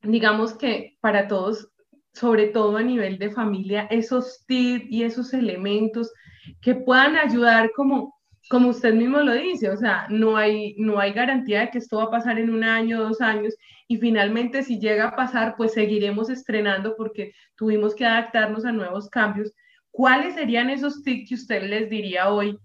Digamos 0.00 0.54
que 0.54 0.96
para 1.00 1.26
todos, 1.26 1.72
sobre 2.14 2.46
todo 2.46 2.76
a 2.76 2.84
nivel 2.84 3.18
de 3.18 3.32
familia, 3.32 3.88
esos 3.90 4.44
tips 4.46 4.86
y 4.88 5.02
esos 5.02 5.34
elementos 5.34 6.12
que 6.60 6.76
puedan 6.76 7.16
ayudar 7.16 7.72
como 7.74 8.14
como 8.48 8.68
usted 8.68 8.94
mismo 8.94 9.18
lo 9.18 9.34
dice, 9.34 9.70
o 9.70 9.76
sea, 9.76 10.06
no 10.08 10.36
hay, 10.36 10.76
no 10.78 11.00
hay 11.00 11.12
garantía 11.12 11.62
de 11.62 11.70
que 11.70 11.78
esto 11.78 11.96
va 11.96 12.04
a 12.04 12.10
pasar 12.10 12.38
en 12.38 12.50
un 12.50 12.62
año, 12.62 13.02
dos 13.02 13.20
años, 13.20 13.56
y 13.88 13.98
finalmente 13.98 14.62
si 14.62 14.78
llega 14.78 15.08
a 15.08 15.16
pasar, 15.16 15.54
pues 15.56 15.72
seguiremos 15.72 16.30
estrenando 16.30 16.96
porque 16.96 17.32
tuvimos 17.56 17.94
que 17.94 18.04
adaptarnos 18.04 18.64
a 18.64 18.72
nuevos 18.72 19.08
cambios. 19.08 19.52
¿Cuáles 19.90 20.34
serían 20.34 20.70
esos 20.70 21.02
tips 21.02 21.28
que 21.28 21.34
usted 21.34 21.62
les 21.62 21.88
diría 21.88 22.30
hoy 22.30 22.58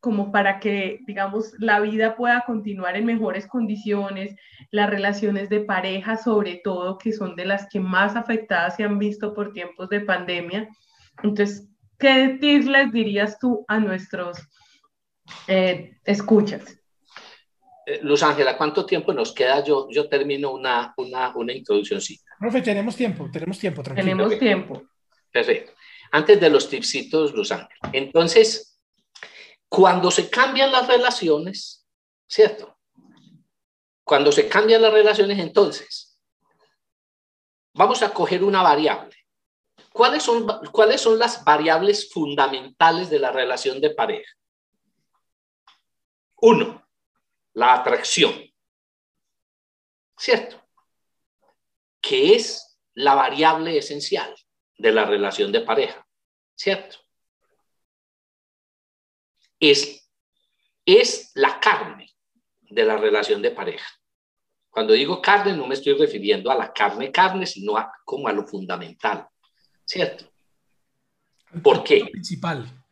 como 0.00 0.32
para 0.32 0.60
que, 0.60 1.00
digamos, 1.06 1.52
la 1.58 1.80
vida 1.80 2.16
pueda 2.16 2.44
continuar 2.46 2.96
en 2.96 3.04
mejores 3.04 3.46
condiciones, 3.46 4.34
las 4.70 4.88
relaciones 4.88 5.48
de 5.50 5.60
pareja 5.60 6.16
sobre 6.16 6.60
todo, 6.64 6.96
que 6.96 7.12
son 7.12 7.36
de 7.36 7.44
las 7.44 7.68
que 7.68 7.80
más 7.80 8.16
afectadas 8.16 8.76
se 8.76 8.84
han 8.84 8.98
visto 8.98 9.34
por 9.34 9.52
tiempos 9.52 9.88
de 9.88 10.00
pandemia? 10.00 10.68
Entonces, 11.22 11.68
¿qué 11.98 12.38
tips 12.40 12.66
les 12.66 12.92
dirías 12.92 13.38
tú 13.38 13.64
a 13.68 13.78
nuestros 13.78 14.38
eh, 15.46 15.96
escuchas. 16.04 16.79
Eh, 17.90 17.98
Luz 18.02 18.22
Ángela, 18.22 18.56
¿cuánto 18.56 18.86
tiempo 18.86 19.12
nos 19.12 19.32
queda? 19.32 19.64
Yo, 19.64 19.88
yo 19.90 20.08
termino 20.08 20.52
una, 20.52 20.94
una, 20.96 21.34
una 21.34 21.52
introduccióncita. 21.52 22.36
Profe, 22.38 22.62
tenemos 22.62 22.94
tiempo, 22.94 23.28
tenemos 23.32 23.58
tiempo, 23.58 23.82
tranquilo. 23.82 24.04
Tenemos 24.04 24.38
tiempo. 24.38 24.82
Perfecto. 25.32 25.72
Antes 26.12 26.40
de 26.40 26.50
los 26.50 26.68
tipsitos, 26.68 27.34
Luz 27.34 27.50
Ángela. 27.50 27.90
Entonces, 27.92 28.80
cuando 29.68 30.12
se 30.12 30.30
cambian 30.30 30.70
las 30.70 30.86
relaciones, 30.86 31.84
¿cierto? 32.28 32.78
Cuando 34.04 34.30
se 34.30 34.48
cambian 34.48 34.82
las 34.82 34.92
relaciones, 34.92 35.40
entonces, 35.40 36.20
vamos 37.74 38.02
a 38.02 38.12
coger 38.12 38.44
una 38.44 38.62
variable. 38.62 39.16
¿Cuáles 39.92 40.22
son, 40.22 40.46
¿Cuáles 40.70 41.00
son 41.00 41.18
las 41.18 41.44
variables 41.44 42.12
fundamentales 42.12 43.10
de 43.10 43.18
la 43.18 43.32
relación 43.32 43.80
de 43.80 43.90
pareja? 43.90 44.30
Uno, 46.36 46.88
la 47.60 47.74
atracción. 47.74 48.32
¿Cierto? 50.16 50.56
Que 52.00 52.34
es 52.34 52.78
la 52.94 53.14
variable 53.14 53.76
esencial 53.76 54.34
de 54.78 54.92
la 54.92 55.04
relación 55.04 55.52
de 55.52 55.60
pareja. 55.60 56.06
¿Cierto? 56.54 56.96
Es, 59.58 60.10
es 60.86 61.32
la 61.34 61.60
carne 61.60 62.10
de 62.62 62.84
la 62.84 62.96
relación 62.96 63.42
de 63.42 63.50
pareja. 63.50 63.88
Cuando 64.70 64.94
digo 64.94 65.20
carne 65.20 65.54
no 65.54 65.66
me 65.66 65.74
estoy 65.74 65.92
refiriendo 65.94 66.50
a 66.50 66.54
la 66.54 66.72
carne 66.72 67.12
carne, 67.12 67.44
sino 67.44 67.76
a, 67.76 67.92
como 68.06 68.26
a 68.28 68.32
lo 68.32 68.46
fundamental. 68.46 69.28
¿Cierto? 69.84 70.32
¿Por 71.62 71.84
qué? 71.84 72.00
Lo 72.00 72.06
principal. 72.06 72.84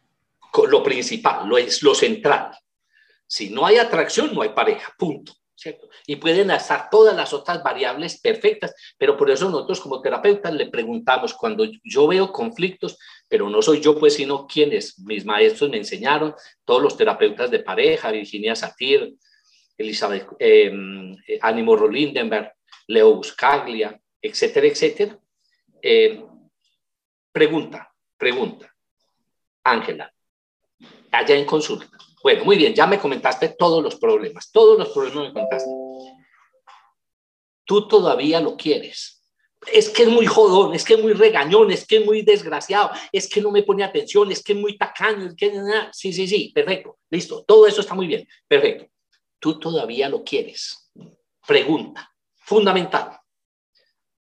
Lo 0.68 0.82
principal, 0.82 1.48
lo, 1.48 1.56
es, 1.56 1.82
lo 1.82 1.94
central. 1.94 2.50
Si 3.28 3.50
no 3.50 3.64
hay 3.64 3.76
atracción, 3.76 4.34
no 4.34 4.42
hay 4.42 4.48
pareja, 4.48 4.92
punto. 4.98 5.32
Y 6.06 6.16
pueden 6.16 6.50
estar 6.50 6.88
todas 6.88 7.16
las 7.16 7.32
otras 7.32 7.62
variables 7.62 8.20
perfectas, 8.20 8.74
pero 8.96 9.16
por 9.16 9.30
eso 9.30 9.50
nosotros 9.50 9.80
como 9.80 10.00
terapeutas 10.00 10.52
le 10.54 10.70
preguntamos, 10.70 11.34
cuando 11.34 11.66
yo 11.82 12.06
veo 12.06 12.32
conflictos, 12.32 12.96
pero 13.28 13.50
no 13.50 13.60
soy 13.60 13.80
yo 13.80 13.98
pues, 13.98 14.14
sino 14.14 14.46
quienes, 14.46 14.98
mis 15.00 15.24
maestros 15.24 15.68
me 15.70 15.78
enseñaron, 15.78 16.34
todos 16.64 16.82
los 16.82 16.96
terapeutas 16.96 17.50
de 17.50 17.58
pareja, 17.60 18.10
Virginia 18.10 18.54
Satir, 18.54 19.14
Elizabeth, 19.76 20.28
eh, 20.38 20.72
Ánimo 21.40 21.76
Rolindenberg, 21.76 22.52
Leo 22.86 23.16
Buscaglia, 23.16 24.00
etcétera, 24.22 24.66
etcétera. 24.66 25.18
Eh, 25.82 26.24
pregunta, 27.32 27.92
pregunta, 28.16 28.72
Ángela, 29.64 30.12
allá 31.12 31.36
en 31.36 31.44
consulta, 31.44 31.96
bueno, 32.28 32.44
muy 32.44 32.58
bien, 32.58 32.74
ya 32.74 32.86
me 32.86 32.98
comentaste 32.98 33.48
todos 33.58 33.82
los 33.82 33.96
problemas, 33.96 34.52
todos 34.52 34.78
los 34.78 34.90
problemas 34.90 35.32
me 35.32 35.40
contaste. 35.40 35.70
Tú 37.64 37.88
todavía 37.88 38.38
lo 38.38 38.54
quieres. 38.54 39.24
Es 39.72 39.88
que 39.88 40.02
es 40.02 40.10
muy 40.10 40.26
jodón, 40.26 40.74
es 40.74 40.84
que 40.84 40.92
es 40.92 41.02
muy 41.02 41.14
regañón, 41.14 41.70
es 41.70 41.86
que 41.86 41.96
es 41.96 42.04
muy 42.04 42.20
desgraciado, 42.20 42.90
es 43.12 43.30
que 43.30 43.40
no 43.40 43.50
me 43.50 43.62
pone 43.62 43.82
atención, 43.82 44.30
es 44.30 44.42
que 44.42 44.52
es 44.52 44.58
muy 44.58 44.76
tacaño, 44.76 45.28
es 45.28 45.36
que... 45.36 45.50
Sí, 45.92 46.12
sí, 46.12 46.28
sí, 46.28 46.52
perfecto, 46.54 46.98
listo, 47.08 47.44
todo 47.44 47.66
eso 47.66 47.80
está 47.80 47.94
muy 47.94 48.06
bien, 48.06 48.28
perfecto. 48.46 48.84
Tú 49.38 49.58
todavía 49.58 50.10
lo 50.10 50.22
quieres. 50.22 50.92
Pregunta, 51.46 52.12
fundamental. 52.36 53.17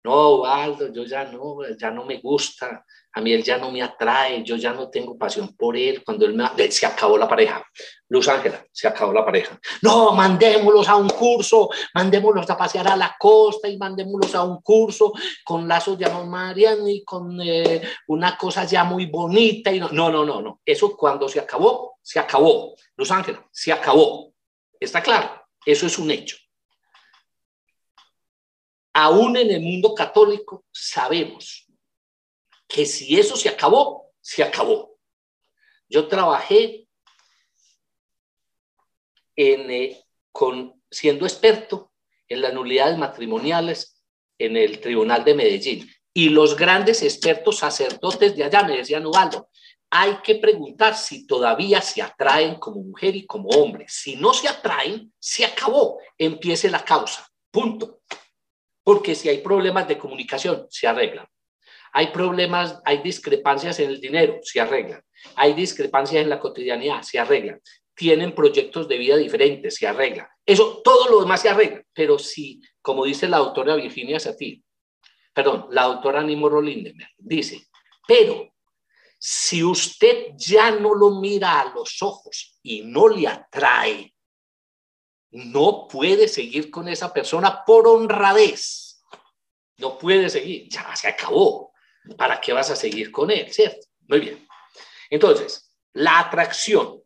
No, 0.05 0.43
Waldo, 0.43 0.93
yo 0.93 1.05
ya 1.05 1.25
no, 1.25 1.57
ya 1.79 1.91
no 1.91 2.05
me 2.05 2.21
gusta, 2.21 2.85
a 3.15 3.21
mí 3.23 3.33
él 3.33 3.43
ya 3.43 3.57
no 3.57 3.71
me 3.71 3.81
atrae, 3.81 4.43
yo 4.45 4.57
ya 4.57 4.75
no 4.75 4.91
tengo 4.91 5.17
pasión 5.17 5.57
por 5.57 5.79
él, 5.79 6.05
cuando 6.05 6.27
él 6.27 6.35
me... 6.35 6.45
Se 6.71 6.85
acabó 6.85 7.17
la 7.17 7.27
pareja. 7.27 7.65
Luz 8.09 8.29
Ángela, 8.29 8.63
se 8.71 8.87
acabó 8.87 9.15
la 9.15 9.25
pareja. 9.25 9.59
No, 9.81 10.13
mandémoslos 10.13 10.89
a 10.89 10.97
un 10.97 11.09
curso, 11.09 11.71
mandémoslos 11.95 12.51
a 12.51 12.57
pasear 12.57 12.89
a 12.89 12.97
la 12.97 13.17
costa 13.19 13.67
y 13.67 13.79
mandémoslos 13.79 14.35
a 14.35 14.43
un 14.43 14.61
curso 14.61 15.13
con 15.43 15.67
lazos 15.67 15.97
de 15.97 16.05
amor 16.05 16.27
mariano 16.27 16.87
y 16.87 17.03
con 17.03 17.41
eh, 17.41 17.81
una 18.09 18.37
cosa 18.37 18.65
ya 18.65 18.85
muy 18.85 19.07
bonita. 19.07 19.73
Y 19.73 19.81
no, 19.81 19.89
no, 19.91 20.11
no, 20.11 20.25
no, 20.25 20.43
no. 20.43 20.61
Eso 20.67 20.95
cuando 20.97 21.29
se 21.29 21.41
acabó, 21.41 21.99
se 22.03 22.19
acabó. 22.19 22.75
Luz 22.97 23.11
Ángela, 23.11 23.43
se 23.51 23.73
acabó. 23.73 24.35
¿Está 24.79 25.03
claro? 25.03 25.31
Eso 25.65 25.87
es 25.87 25.99
un 25.99 26.11
hecho. 26.11 26.37
Aún 28.95 29.37
en 29.37 29.51
el 29.51 29.61
mundo 29.61 29.95
católico 29.95 30.65
sabemos 30.73 31.67
que 32.69 32.87
si 32.87 33.19
eso 33.19 33.37
se 33.37 33.49
acabó, 33.49 34.13
se 34.21 34.43
acabó. 34.43 34.97
Yo 35.89 36.09
trabajé 36.09 36.89
en, 39.37 39.71
eh, 39.71 40.05
con, 40.33 40.81
siendo 40.91 41.27
experto 41.27 41.93
en 42.29 42.41
las 42.41 42.55
nulidades 42.55 42.97
matrimoniales 42.97 44.01
en 44.39 44.57
el 44.57 44.81
Tribunal 44.81 45.25
de 45.25 45.35
Medellín. 45.35 45.91
Y 46.13 46.29
los 46.29 46.57
grandes 46.57 47.03
expertos 47.03 47.59
sacerdotes 47.59 48.37
de 48.37 48.45
allá 48.45 48.63
me 48.63 48.77
decían, 48.77 49.05
Ubaldo, 49.05 49.51
hay 49.91 50.17
que 50.23 50.37
preguntar 50.37 50.97
si 50.97 51.27
todavía 51.27 51.81
se 51.81 52.01
atraen 52.01 52.57
como 52.57 52.81
mujer 52.83 53.17
y 53.17 53.27
como 53.27 53.49
hombre. 53.51 53.87
Si 53.89 54.17
no 54.17 54.33
se 54.33 54.49
atraen, 54.49 55.13
se 55.19 55.45
acabó, 55.45 55.99
empiece 56.17 56.71
la 56.71 56.85
causa, 56.85 57.29
punto. 57.51 58.01
Porque 58.85 59.15
si 59.15 59.29
hay 59.29 59.39
problemas 59.39 59.89
de 59.89 59.99
comunicación, 59.99 60.67
se 60.71 60.87
arreglan. 60.87 61.27
Hay 61.93 62.09
problemas, 62.09 62.81
hay 62.85 62.99
discrepancias 62.99 63.81
en 63.81 63.91
el 63.91 64.01
dinero, 64.01 64.39
se 64.43 64.61
arreglan. 64.61 65.03
Hay 65.37 65.55
discrepancias 65.55 66.23
en 66.23 66.29
la 66.29 66.39
cotidianidad, 66.39 67.03
se 67.03 67.19
arreglan. 67.19 67.61
Tienen 67.95 68.35
proyectos 68.35 68.87
de 68.89 68.99
vida 68.99 69.17
diferentes, 69.17 69.77
se 69.77 69.87
arreglan. 69.87 70.27
Eso, 70.45 70.83
todo 70.85 71.09
lo 71.09 71.21
demás 71.21 71.41
se 71.41 71.49
arregla. 71.49 71.83
Pero 71.93 72.19
si, 72.19 72.61
como 72.83 73.05
dice 73.05 73.29
la 73.29 73.39
doctora 73.39 73.77
Virginia 73.77 74.21
Satir, 74.21 74.61
perdón, 75.33 75.67
la 75.71 75.85
doctora 75.85 76.23
Nimo 76.23 76.49
Rolindemer, 76.49 77.09
dice, 77.17 77.67
pero 78.07 78.53
si 79.19 79.65
usted 79.65 80.33
ya 80.37 80.71
no 80.73 80.95
lo 80.95 81.21
mira 81.21 81.61
a 81.61 81.73
los 81.73 82.03
ojos 82.03 82.59
y 82.63 82.83
no 82.83 83.09
le 83.09 83.27
atrae, 83.27 84.14
no 85.35 85.89
puede 85.89 86.29
seguir 86.29 86.71
con 86.71 86.87
esa 86.89 87.13
persona 87.13 87.65
por 87.65 87.89
honradez. 87.89 89.05
No 89.79 89.99
puede 89.99 90.31
seguir, 90.31 90.69
ya 90.69 90.95
se 90.95 91.09
acabó. 91.09 91.73
¿Para 92.17 92.41
qué 92.41 92.53
vas 92.53 92.71
a 92.71 92.77
seguir 92.77 93.11
con 93.11 93.33
él? 93.33 93.53
¿Cierto? 93.53 93.87
Muy 94.07 94.21
bien. 94.21 94.47
Entonces, 95.11 95.75
la 95.93 96.21
atracción. 96.21 97.03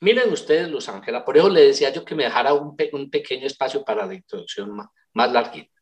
Miren 0.00 0.32
ustedes, 0.32 0.68
Luz 0.68 0.88
Ángela, 0.88 1.24
por 1.24 1.38
eso 1.38 1.48
le 1.48 1.60
decía 1.60 1.90
yo 1.90 2.04
que 2.04 2.16
me 2.16 2.24
dejara 2.24 2.54
un, 2.54 2.74
pequeño 2.76 3.46
espacio 3.46 3.84
para 3.84 4.04
la 4.04 4.14
introducción 4.14 4.74
más, 4.74 4.88
más 5.12 5.30
larguita. 5.30 5.80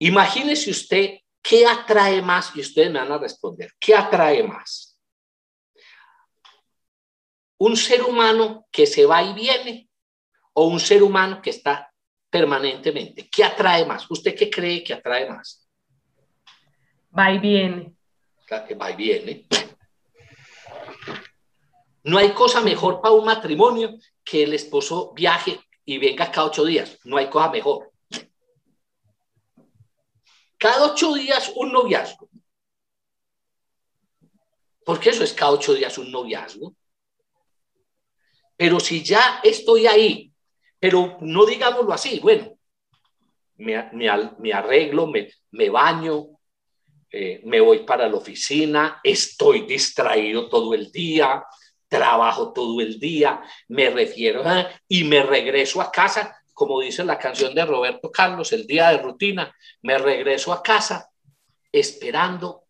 Imagínese 0.00 0.70
usted 0.70 1.18
qué 1.40 1.66
atrae 1.66 2.20
más 2.20 2.54
y 2.54 2.60
ustedes 2.60 2.90
me 2.90 2.98
van 2.98 3.12
a 3.12 3.18
responder. 3.18 3.72
¿Qué 3.80 3.94
atrae 3.94 4.42
más? 4.42 5.00
¿Un 7.56 7.74
ser 7.74 8.02
humano 8.02 8.66
que 8.70 8.86
se 8.86 9.06
va 9.06 9.22
y 9.22 9.32
viene 9.32 9.88
o 10.54 10.66
un 10.66 10.80
ser 10.80 11.02
humano 11.02 11.40
que 11.42 11.50
está 11.50 11.92
permanentemente? 12.30 13.28
¿Qué 13.28 13.44
atrae 13.44 13.84
más? 13.84 14.10
¿Usted 14.10 14.34
qué 14.34 14.50
cree 14.50 14.82
que 14.82 14.94
atrae 14.94 15.28
más? 15.28 15.68
Va 17.16 17.32
y 17.32 17.38
viene. 17.38 17.94
que 18.46 18.74
va 18.74 18.90
y 18.90 18.96
viene. 18.96 19.46
No 22.04 22.18
hay 22.18 22.32
cosa 22.32 22.60
mejor 22.60 23.00
para 23.00 23.14
un 23.14 23.24
matrimonio 23.24 23.96
que 24.24 24.42
el 24.42 24.52
esposo 24.52 25.12
viaje 25.14 25.60
y 25.84 25.98
venga 25.98 26.30
cada 26.30 26.48
ocho 26.48 26.64
días. 26.64 26.98
No 27.04 27.16
hay 27.16 27.28
cosa 27.28 27.50
mejor. 27.50 27.92
Cada 30.58 30.92
ocho 30.92 31.14
días 31.14 31.52
un 31.56 31.72
noviazgo. 31.72 32.28
Porque 34.84 35.10
eso 35.10 35.24
es 35.24 35.32
cada 35.32 35.52
ocho 35.52 35.72
días 35.72 35.96
un 35.98 36.10
noviazgo. 36.10 36.74
Pero 38.56 38.80
si 38.80 39.02
ya 39.02 39.40
estoy 39.42 39.86
ahí 39.86 40.33
pero 40.78 41.18
no 41.20 41.46
digámoslo 41.46 41.92
así, 41.92 42.20
bueno, 42.20 42.54
me, 43.56 44.52
arreglo, 44.52 45.06
me, 45.06 45.70
baño, 45.70 46.26
eh, 47.10 47.40
me 47.44 47.60
voy 47.60 47.80
para 47.80 48.08
la 48.08 48.16
oficina, 48.16 49.00
estoy 49.02 49.62
distraído 49.62 50.48
todo 50.48 50.74
el 50.74 50.90
día, 50.90 51.44
trabajo 51.88 52.52
todo 52.52 52.80
el 52.80 52.98
día, 52.98 53.40
me 53.68 53.90
refiero 53.90 54.42
¿eh? 54.50 54.66
y 54.88 55.04
me 55.04 55.22
regreso 55.22 55.80
a 55.80 55.92
casa, 55.92 56.36
como 56.52 56.80
dice 56.80 57.04
la 57.04 57.18
canción 57.18 57.54
de 57.54 57.64
Roberto 57.64 58.10
Carlos, 58.10 58.52
el 58.52 58.66
día 58.66 58.90
de 58.90 58.98
rutina, 58.98 59.54
me 59.82 59.98
regreso 59.98 60.52
a 60.52 60.62
casa 60.62 61.08
esperando, 61.70 62.64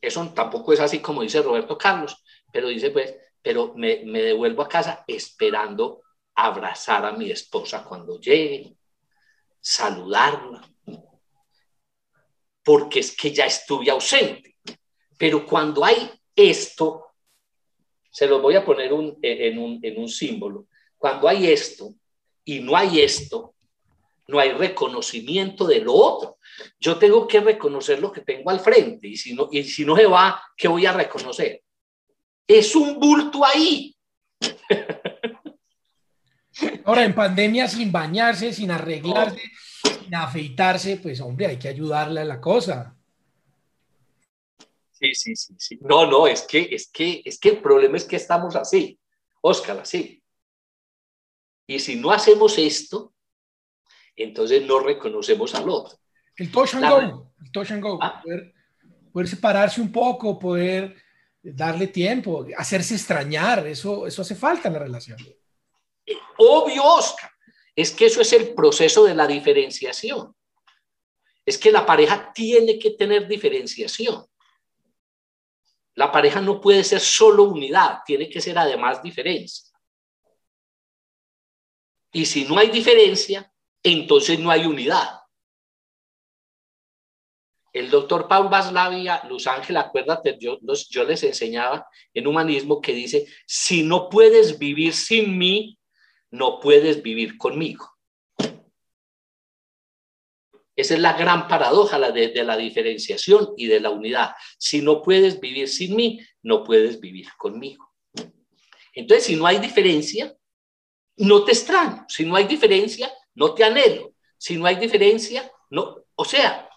eso 0.00 0.32
tampoco 0.34 0.72
es 0.72 0.80
así 0.80 0.98
como 0.98 1.22
dice 1.22 1.42
Roberto 1.42 1.78
Carlos, 1.78 2.22
pero 2.52 2.68
dice 2.68 2.90
pues, 2.90 3.14
pero 3.42 3.74
me, 3.76 4.02
me 4.04 4.22
devuelvo 4.22 4.62
a 4.62 4.68
casa 4.68 5.04
esperando 5.06 6.02
abrazar 6.34 7.04
a 7.04 7.12
mi 7.12 7.30
esposa 7.30 7.84
cuando 7.84 8.20
llegue, 8.20 8.76
saludarla, 9.60 10.68
porque 12.62 13.00
es 13.00 13.16
que 13.16 13.32
ya 13.32 13.46
estuve 13.46 13.90
ausente. 13.90 14.56
Pero 15.16 15.46
cuando 15.46 15.84
hay 15.84 16.10
esto, 16.34 17.06
se 18.10 18.26
lo 18.26 18.40
voy 18.40 18.56
a 18.56 18.64
poner 18.64 18.92
en, 19.22 19.58
un, 19.58 19.80
en 19.82 20.00
un 20.00 20.08
símbolo, 20.08 20.66
cuando 20.96 21.28
hay 21.28 21.48
esto 21.48 21.94
y 22.44 22.60
no 22.60 22.76
hay 22.76 23.00
esto, 23.00 23.54
no 24.26 24.38
hay 24.38 24.52
reconocimiento 24.52 25.66
de 25.66 25.80
lo 25.80 25.94
otro. 25.94 26.38
Yo 26.78 26.98
tengo 26.98 27.26
que 27.26 27.40
reconocer 27.40 28.00
lo 28.00 28.10
que 28.10 28.22
tengo 28.22 28.50
al 28.50 28.60
frente 28.60 29.08
y 29.08 29.16
si 29.16 29.34
no, 29.34 29.48
y 29.50 29.64
si 29.64 29.84
no 29.84 29.96
se 29.96 30.06
va, 30.06 30.42
¿qué 30.56 30.68
voy 30.68 30.86
a 30.86 30.92
reconocer? 30.92 31.62
Es 32.46 32.74
un 32.74 32.98
bulto 32.98 33.44
ahí. 33.44 33.94
Ahora, 36.84 37.04
en 37.04 37.14
pandemia, 37.14 37.68
sin 37.68 37.90
bañarse, 37.90 38.52
sin 38.52 38.70
arreglarse, 38.70 39.42
sin 40.02 40.14
afeitarse, 40.14 40.96
pues 40.98 41.20
hombre, 41.20 41.46
hay 41.46 41.58
que 41.58 41.68
ayudarle 41.68 42.20
a 42.20 42.24
la 42.24 42.40
cosa. 42.40 42.96
Sí, 44.92 45.14
sí, 45.14 45.36
sí, 45.36 45.54
sí. 45.58 45.78
No, 45.80 46.06
no, 46.06 46.26
es 46.26 46.42
que, 46.42 46.68
es 46.70 46.90
que, 46.90 47.22
es 47.24 47.38
que 47.38 47.50
el 47.50 47.58
problema 47.58 47.96
es 47.96 48.04
que 48.04 48.16
estamos 48.16 48.56
así, 48.56 48.98
Óscar, 49.40 49.80
así. 49.80 50.22
Y 51.66 51.78
si 51.78 51.96
no 51.96 52.10
hacemos 52.10 52.56
esto, 52.58 53.14
entonces 54.16 54.64
no 54.66 54.80
reconocemos 54.80 55.54
al 55.54 55.68
otro. 55.68 55.98
El 56.36 56.50
touch 56.50 56.74
and 56.74 56.88
go, 56.88 57.32
el 57.42 57.52
touch 57.52 57.70
and 57.70 57.82
go, 57.82 57.98
ah. 58.02 58.20
poder, 58.22 58.54
poder, 59.12 59.28
separarse 59.28 59.80
un 59.80 59.92
poco, 59.92 60.38
poder 60.38 60.96
darle 61.42 61.88
tiempo, 61.88 62.46
hacerse 62.56 62.94
extrañar, 62.94 63.66
eso, 63.66 64.06
eso 64.06 64.22
hace 64.22 64.34
falta 64.34 64.68
en 64.68 64.74
la 64.74 64.80
relación 64.80 65.18
obvio, 66.38 66.84
Oscar, 66.84 67.30
es 67.74 67.90
que 67.90 68.06
eso 68.06 68.20
es 68.20 68.32
el 68.32 68.54
proceso 68.54 69.04
de 69.04 69.14
la 69.14 69.26
diferenciación. 69.26 70.34
Es 71.44 71.58
que 71.58 71.72
la 71.72 71.84
pareja 71.84 72.32
tiene 72.32 72.78
que 72.78 72.92
tener 72.92 73.28
diferenciación. 73.28 74.24
La 75.94 76.10
pareja 76.10 76.40
no 76.40 76.60
puede 76.60 76.82
ser 76.82 77.00
solo 77.00 77.44
unidad, 77.44 78.00
tiene 78.04 78.28
que 78.28 78.40
ser 78.40 78.58
además 78.58 79.02
diferencia. 79.02 79.72
Y 82.12 82.26
si 82.26 82.44
no 82.44 82.58
hay 82.58 82.70
diferencia, 82.70 83.52
entonces 83.82 84.38
no 84.38 84.50
hay 84.50 84.66
unidad. 84.66 85.20
El 87.72 87.90
doctor 87.90 88.28
Paul 88.28 88.48
Baslavia, 88.48 89.24
Luz 89.28 89.48
Ángel, 89.48 89.76
acuérdate, 89.76 90.38
yo, 90.40 90.58
yo 90.90 91.04
les 91.04 91.24
enseñaba 91.24 91.88
en 92.12 92.26
humanismo 92.26 92.80
que 92.80 92.92
dice, 92.92 93.26
si 93.46 93.82
no 93.82 94.08
puedes 94.08 94.60
vivir 94.60 94.94
sin 94.94 95.36
mí, 95.36 95.76
no 96.34 96.58
puedes 96.58 97.00
vivir 97.00 97.38
conmigo. 97.38 97.88
Esa 100.76 100.94
es 100.94 101.00
la 101.00 101.12
gran 101.12 101.46
paradoja 101.46 101.96
la 101.96 102.10
de, 102.10 102.34
la 102.42 102.56
diferenciación 102.56 103.50
y 103.56 103.68
de 103.68 103.78
la 103.78 103.90
unidad. 103.90 104.32
Si 104.58 104.82
no 104.82 105.00
puedes 105.00 105.38
vivir 105.38 105.68
sin 105.68 105.94
mí, 105.94 106.20
no 106.42 106.64
puedes 106.64 106.98
vivir 106.98 107.28
conmigo. 107.38 107.88
Entonces, 108.92 109.26
si 109.26 109.36
no 109.36 109.46
hay 109.46 109.58
diferencia, 109.58 110.36
no 111.18 111.44
te 111.44 111.52
extraño. 111.52 112.04
Si 112.08 112.26
no 112.26 112.34
hay 112.34 112.48
diferencia, 112.48 113.12
no 113.34 113.54
te 113.54 113.62
anhelo. 113.62 114.14
Si 114.36 114.56
no 114.56 114.66
hay 114.66 114.74
diferencia, 114.74 115.48
no, 115.70 116.04
o 116.16 116.24
sea, 116.24 116.68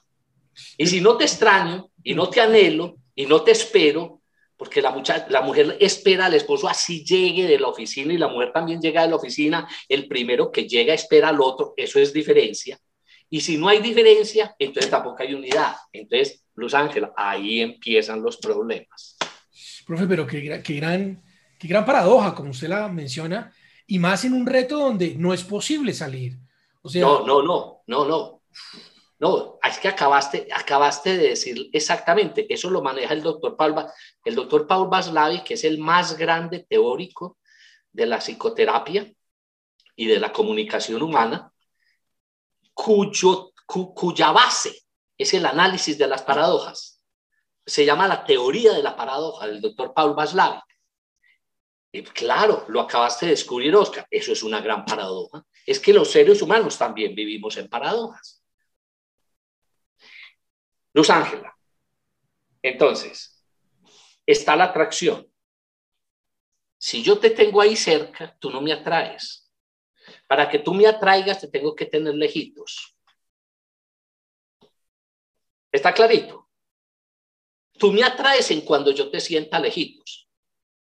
y 0.77 0.85
si 0.85 1.01
no 1.01 1.17
te 1.17 1.23
extraño 1.23 1.89
y 2.03 2.13
no 2.13 2.29
te 2.29 2.41
anhelo 2.41 2.97
y 3.15 3.25
no 3.25 3.41
te 3.41 3.51
espero, 3.51 4.16
porque 4.57 4.81
la, 4.81 4.91
la 5.29 5.41
mujer 5.41 5.77
espera 5.79 6.25
al 6.25 6.33
esposo 6.33 6.67
así 6.67 7.05
llegue 7.05 7.45
de 7.45 7.59
la 7.59 7.67
oficina 7.67 8.11
y 8.11 8.17
la 8.17 8.27
mujer 8.27 8.51
también 8.51 8.81
llega 8.81 9.03
de 9.03 9.09
la 9.09 9.15
oficina, 9.15 9.67
el 9.87 10.07
primero 10.07 10.51
que 10.51 10.67
llega 10.67 10.93
espera 10.93 11.29
al 11.29 11.39
otro, 11.39 11.73
eso 11.77 11.99
es 11.99 12.11
diferencia. 12.11 12.79
Y 13.29 13.41
si 13.41 13.57
no 13.57 13.67
hay 13.67 13.81
diferencia, 13.81 14.55
entonces 14.57 14.89
tampoco 14.89 15.21
hay 15.21 15.33
unidad. 15.33 15.75
Entonces, 15.91 16.43
Luz 16.55 16.73
Ángela, 16.73 17.13
ahí 17.15 17.61
empiezan 17.61 18.21
los 18.21 18.37
problemas. 18.37 19.17
Profe, 19.85 20.07
pero 20.07 20.25
qué, 20.25 20.61
qué, 20.63 20.73
gran, 20.75 21.21
qué 21.59 21.67
gran 21.67 21.85
paradoja, 21.85 22.33
como 22.33 22.51
usted 22.51 22.69
la 22.69 22.87
menciona, 22.87 23.53
y 23.85 23.99
más 23.99 24.25
en 24.25 24.33
un 24.33 24.45
reto 24.45 24.79
donde 24.79 25.15
no 25.15 25.33
es 25.33 25.43
posible 25.43 25.93
salir. 25.93 26.37
O 26.81 26.89
sea, 26.89 27.01
no, 27.01 27.25
no, 27.25 27.41
no, 27.41 27.81
no, 27.87 28.05
no. 28.05 28.41
No, 29.19 29.57
es 29.63 29.79
que 29.79 29.87
acabaste, 29.87 30.47
acabaste 30.53 31.17
de 31.17 31.29
decir 31.29 31.69
exactamente, 31.73 32.51
eso 32.53 32.69
lo 32.69 32.83
maneja 32.83 33.13
el 33.13 33.23
doctor 33.23 33.57
Paul, 33.57 33.87
el 34.23 34.35
doctor 34.35 34.67
Paul 34.67 34.89
Baslavi, 34.89 35.43
que 35.43 35.55
es 35.55 35.63
el 35.63 35.79
más 35.79 36.17
grande 36.17 36.65
teórico 36.69 37.39
de 37.91 38.05
la 38.05 38.19
psicoterapia 38.19 39.11
y 39.95 40.05
de 40.05 40.19
la 40.19 40.31
comunicación 40.31 41.01
humana, 41.01 41.51
cuyo, 42.73 43.53
cuya 43.65 44.31
base 44.31 44.83
es 45.17 45.33
el 45.33 45.47
análisis 45.47 45.97
de 45.97 46.07
las 46.07 46.21
paradojas. 46.21 47.01
Se 47.65 47.83
llama 47.83 48.07
la 48.07 48.23
teoría 48.23 48.73
de 48.73 48.83
la 48.83 48.95
paradoja 48.95 49.47
del 49.47 49.61
doctor 49.61 49.95
Paul 49.95 50.13
Baslavi. 50.13 50.59
Y 51.91 52.03
claro, 52.03 52.65
lo 52.67 52.81
acabaste 52.81 53.25
de 53.25 53.31
descubrir, 53.31 53.75
Oscar. 53.75 54.05
Eso 54.11 54.31
es 54.31 54.43
una 54.43 54.61
gran 54.61 54.85
paradoja. 54.85 55.43
Es 55.65 55.79
que 55.79 55.91
los 55.91 56.11
seres 56.11 56.41
humanos 56.43 56.77
también 56.77 57.15
vivimos 57.15 57.57
en 57.57 57.67
paradojas. 57.67 58.36
Luz 60.97 61.11
Ángela. 61.11 61.55
Entonces, 62.63 63.45
está 64.25 64.55
la 64.55 64.63
atracción. 64.63 65.31
Si 66.79 67.03
yo 67.03 67.19
te 67.19 67.29
tengo 67.29 67.61
ahí 67.61 67.75
cerca, 67.75 68.35
tú 68.39 68.49
no 68.49 68.61
me 68.61 68.73
atraes. 68.73 69.47
Para 70.25 70.49
que 70.49 70.57
tú 70.57 70.73
me 70.73 70.87
atraigas, 70.87 71.39
te 71.39 71.49
tengo 71.49 71.75
que 71.75 71.85
tener 71.85 72.15
lejitos. 72.15 72.97
¿Está 75.71 75.93
clarito? 75.93 76.49
Tú 77.77 77.91
me 77.91 78.03
atraes 78.03 78.49
en 78.49 78.61
cuando 78.61 78.89
yo 78.89 79.11
te 79.11 79.19
sienta 79.19 79.59
lejitos. 79.59 80.27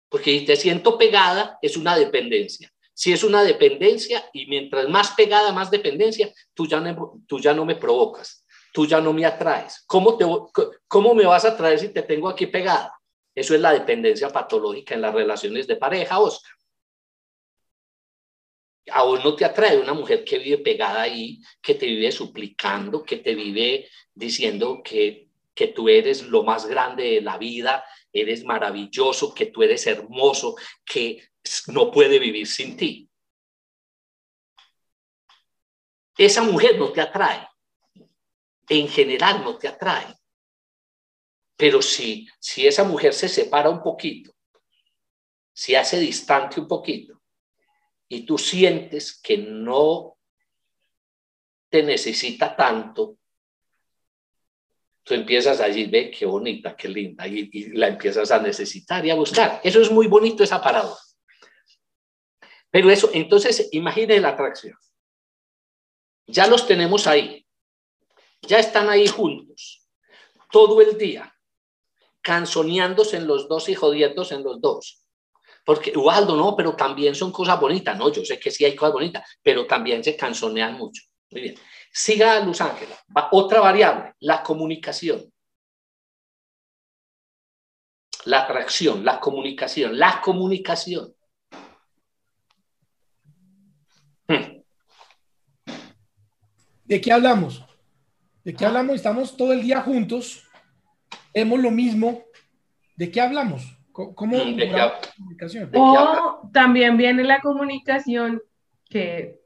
Porque 0.10 0.40
si 0.40 0.46
te 0.46 0.58
siento 0.58 0.98
pegada, 0.98 1.58
es 1.62 1.78
una 1.78 1.96
dependencia. 1.96 2.70
Si 2.94 3.14
es 3.14 3.24
una 3.24 3.44
dependencia 3.44 4.30
y 4.34 4.46
mientras 4.48 4.90
más 4.90 5.12
pegada, 5.12 5.54
más 5.54 5.72
dependencia, 5.72 6.34
tú 6.54 6.68
ya 6.68 6.82
no, 6.82 7.24
tú 7.26 7.40
ya 7.40 7.54
no 7.54 7.64
me 7.64 7.78
provocas, 7.78 8.41
tú 8.72 8.86
ya 8.86 9.02
no 9.02 9.14
me 9.14 9.26
atraes. 9.26 9.84
¿Cómo, 9.88 10.18
te, 10.18 10.26
¿Cómo 10.88 11.14
me 11.14 11.26
vas 11.26 11.46
a 11.46 11.50
atraer 11.50 11.80
si 11.80 11.90
te 11.90 12.04
tengo 12.04 12.30
aquí 12.30 12.48
pegada? 12.48 12.94
Eso 13.34 13.56
es 13.56 13.62
la 13.62 13.74
dependencia 13.74 14.30
patológica 14.30 14.96
en 14.96 15.02
las 15.02 15.14
relaciones 15.14 15.68
de 15.68 15.76
pareja, 15.78 16.20
Oscar. 16.20 16.52
A 18.92 19.04
vos 19.04 19.24
no 19.24 19.36
te 19.36 19.46
atrae 19.46 19.80
una 19.80 19.94
mujer 19.94 20.26
que 20.26 20.40
vive 20.40 20.58
pegada 20.58 21.04
ahí, 21.04 21.40
que 21.62 21.76
te 21.76 21.86
vive 21.86 22.12
suplicando, 22.12 23.04
que 23.04 23.18
te 23.18 23.36
vive 23.36 23.88
diciendo 24.14 24.82
que, 24.84 25.30
que 25.54 25.68
tú 25.68 25.88
eres 25.88 26.24
lo 26.24 26.44
más 26.44 26.66
grande 26.66 27.04
de 27.04 27.22
la 27.22 27.38
vida, 27.38 27.86
eres 28.12 28.44
maravilloso, 28.44 29.34
que 29.34 29.46
tú 29.46 29.64
eres 29.64 29.86
hermoso, 29.88 30.56
que 30.84 31.24
no 31.68 31.92
puede 31.92 32.20
vivir 32.20 32.48
sin 32.48 32.76
ti. 32.76 33.10
Esa 36.18 36.44
mujer 36.44 36.78
no 36.78 36.92
te 36.92 37.02
atrae. 37.02 37.48
En 38.74 38.88
general 38.88 39.44
no 39.44 39.58
te 39.58 39.68
atrae. 39.68 40.16
Pero 41.58 41.82
si, 41.82 42.26
si 42.40 42.66
esa 42.66 42.86
mujer 42.86 43.14
se 43.14 43.28
separa 43.28 43.70
un 43.70 43.84
poquito, 43.84 44.34
se 45.52 45.76
hace 45.76 46.00
distante 46.00 46.62
un 46.62 46.70
poquito, 46.70 47.22
y 48.08 48.26
tú 48.26 48.38
sientes 48.38 49.20
que 49.20 49.38
no 49.40 50.18
te 51.70 51.84
necesita 51.84 52.56
tanto, 52.56 53.18
tú 55.04 55.16
empiezas 55.16 55.60
allí, 55.60 55.88
ve 55.88 56.10
qué 56.10 56.26
bonita, 56.26 56.74
qué 56.74 56.88
linda, 56.88 57.28
y, 57.28 57.50
y, 57.52 57.70
la 57.74 57.90
empiezas 57.90 58.32
a 58.32 58.40
necesitar 58.40 59.06
y 59.06 59.10
a 59.10 59.16
buscar. 59.16 59.60
Eso 59.66 59.82
es 59.82 59.92
muy 59.92 60.08
bonito, 60.08 60.46
esa 60.46 60.64
parada. 60.64 60.96
Pero 62.70 62.90
eso, 62.90 63.10
entonces, 63.14 63.68
imagine 63.74 64.22
la 64.22 64.30
atracción. 64.30 64.78
Ya 66.26 66.48
los 66.48 66.66
tenemos 66.66 67.06
ahí. 67.06 67.41
Ya 68.42 68.60
están 68.60 68.90
ahí 68.90 69.08
juntos. 69.08 69.88
Todo 70.52 70.82
el 70.82 70.98
día. 70.98 71.34
Canzoneándose 72.22 73.18
en 73.18 73.28
los 73.28 73.48
dos 73.48 73.70
y 73.70 73.76
jodiéndose 73.76 74.36
en 74.36 74.44
los 74.44 74.60
dos. 74.62 75.04
Porque, 75.66 75.96
Ubaldo, 75.96 76.36
no, 76.36 76.56
pero 76.56 76.76
también 76.76 77.16
son 77.16 77.32
cosas 77.32 77.60
bonitas. 77.60 77.98
No, 77.98 78.12
yo 78.12 78.26
sé 78.26 78.40
que 78.40 78.52
sí 78.52 78.66
hay 78.66 78.76
cosas 78.76 78.94
bonitas, 78.94 79.40
pero 79.42 79.66
también 79.66 80.04
se 80.04 80.16
canzonean 80.16 80.74
mucho. 80.74 81.04
Muy 81.30 81.42
bien. 81.42 81.56
Siga 81.92 82.40
Luz 82.40 82.62
Ángela. 82.62 82.98
Otra 83.32 83.60
variable, 83.60 84.16
la 84.20 84.42
comunicación. 84.42 85.32
La 88.26 88.44
atracción, 88.44 89.04
la 89.04 89.20
comunicación, 89.20 89.98
la 89.98 90.22
comunicación. 90.22 91.16
¿De 96.86 97.00
qué 97.00 97.12
hablamos? 97.14 97.64
¿De 98.44 98.54
qué 98.54 98.66
hablamos? 98.66 98.96
Estamos 98.96 99.38
todo 99.38 99.54
el 99.54 99.62
día 99.62 99.82
juntos, 99.82 100.48
hemos 101.34 101.60
lo 101.60 101.70
mismo. 101.70 102.24
¿De 102.96 103.12
qué 103.12 103.22
hablamos? 103.22 103.78
¿Cómo 103.92 104.38
¿De 104.38 104.68
la 104.68 105.00
comunicación? 105.16 105.70
O 105.74 106.50
también 106.52 106.98
viene 106.98 107.24
la 107.24 107.40
comunicación 107.40 108.42
que 108.90 109.40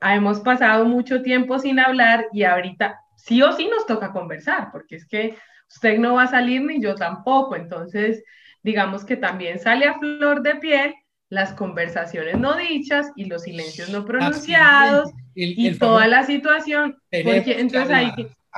hemos 0.00 0.40
pasado 0.40 0.84
mucho 0.84 1.22
tiempo 1.22 1.58
sin 1.58 1.78
hablar 1.78 2.26
y 2.32 2.42
ahorita 2.42 3.00
sí 3.16 3.42
o 3.42 3.52
sí 3.52 3.68
nos 3.68 3.86
toca 3.86 4.12
conversar, 4.12 4.70
porque 4.72 4.96
es 4.96 5.06
que 5.06 5.36
usted 5.68 5.98
no 5.98 6.14
va 6.14 6.24
a 6.24 6.28
salir 6.28 6.62
ni 6.62 6.80
yo 6.80 6.94
tampoco. 6.94 7.54
Entonces, 7.54 8.24
digamos 8.62 9.04
que 9.04 9.16
también 9.16 9.58
sale 9.58 9.86
a 9.86 9.98
flor 9.98 10.42
de 10.42 10.56
piel 10.56 10.94
las 11.30 11.52
conversaciones 11.54 12.38
no 12.38 12.56
dichas 12.56 13.12
y 13.14 13.24
los 13.24 13.42
silencios 13.42 13.88
no 13.88 14.04
pronunciados 14.04 15.10
y 15.34 15.78
toda 15.78 16.08
la 16.08 16.24
situación. 16.24 17.00
Porque, 17.24 17.60
entonces 17.60 17.90
ahí, 17.90 18.10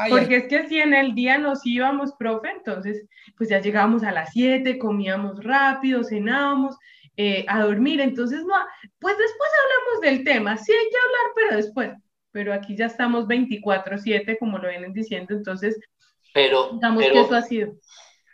porque 0.09 0.37
es 0.37 0.45
que 0.49 0.67
si 0.69 0.81
en 0.81 0.95
el 0.95 1.15
día 1.15 1.37
nos 1.37 1.65
íbamos, 1.67 2.15
profe, 2.19 2.51
entonces 2.51 3.05
pues 3.37 3.51
ya 3.51 3.61
llegábamos 3.61 4.03
a 4.03 4.11
las 4.11 4.31
7, 4.33 4.79
comíamos 4.79 5.45
rápido, 5.45 6.03
cenábamos, 6.03 6.77
eh, 7.19 7.45
a 7.47 7.63
dormir, 7.63 8.01
entonces 8.01 8.41
no, 8.41 8.55
pues 8.99 9.19
después 9.19 9.51
hablamos 9.63 10.01
del 10.01 10.25
tema, 10.25 10.57
sí 10.57 10.73
hay 10.73 10.89
que 10.89 10.97
hablar, 10.97 11.33
pero 11.37 11.57
después, 11.57 11.91
pero 12.31 12.55
aquí 12.55 12.75
ya 12.75 12.87
estamos 12.87 13.27
24/7, 13.27 14.39
como 14.39 14.57
lo 14.57 14.71
vienen 14.71 14.95
diciendo, 14.95 15.35
entonces, 15.35 15.79
pero, 16.33 16.71
digamos 16.73 17.05
que 17.05 17.21
eso 17.21 17.35
ha 17.35 17.43
sido. 17.43 17.75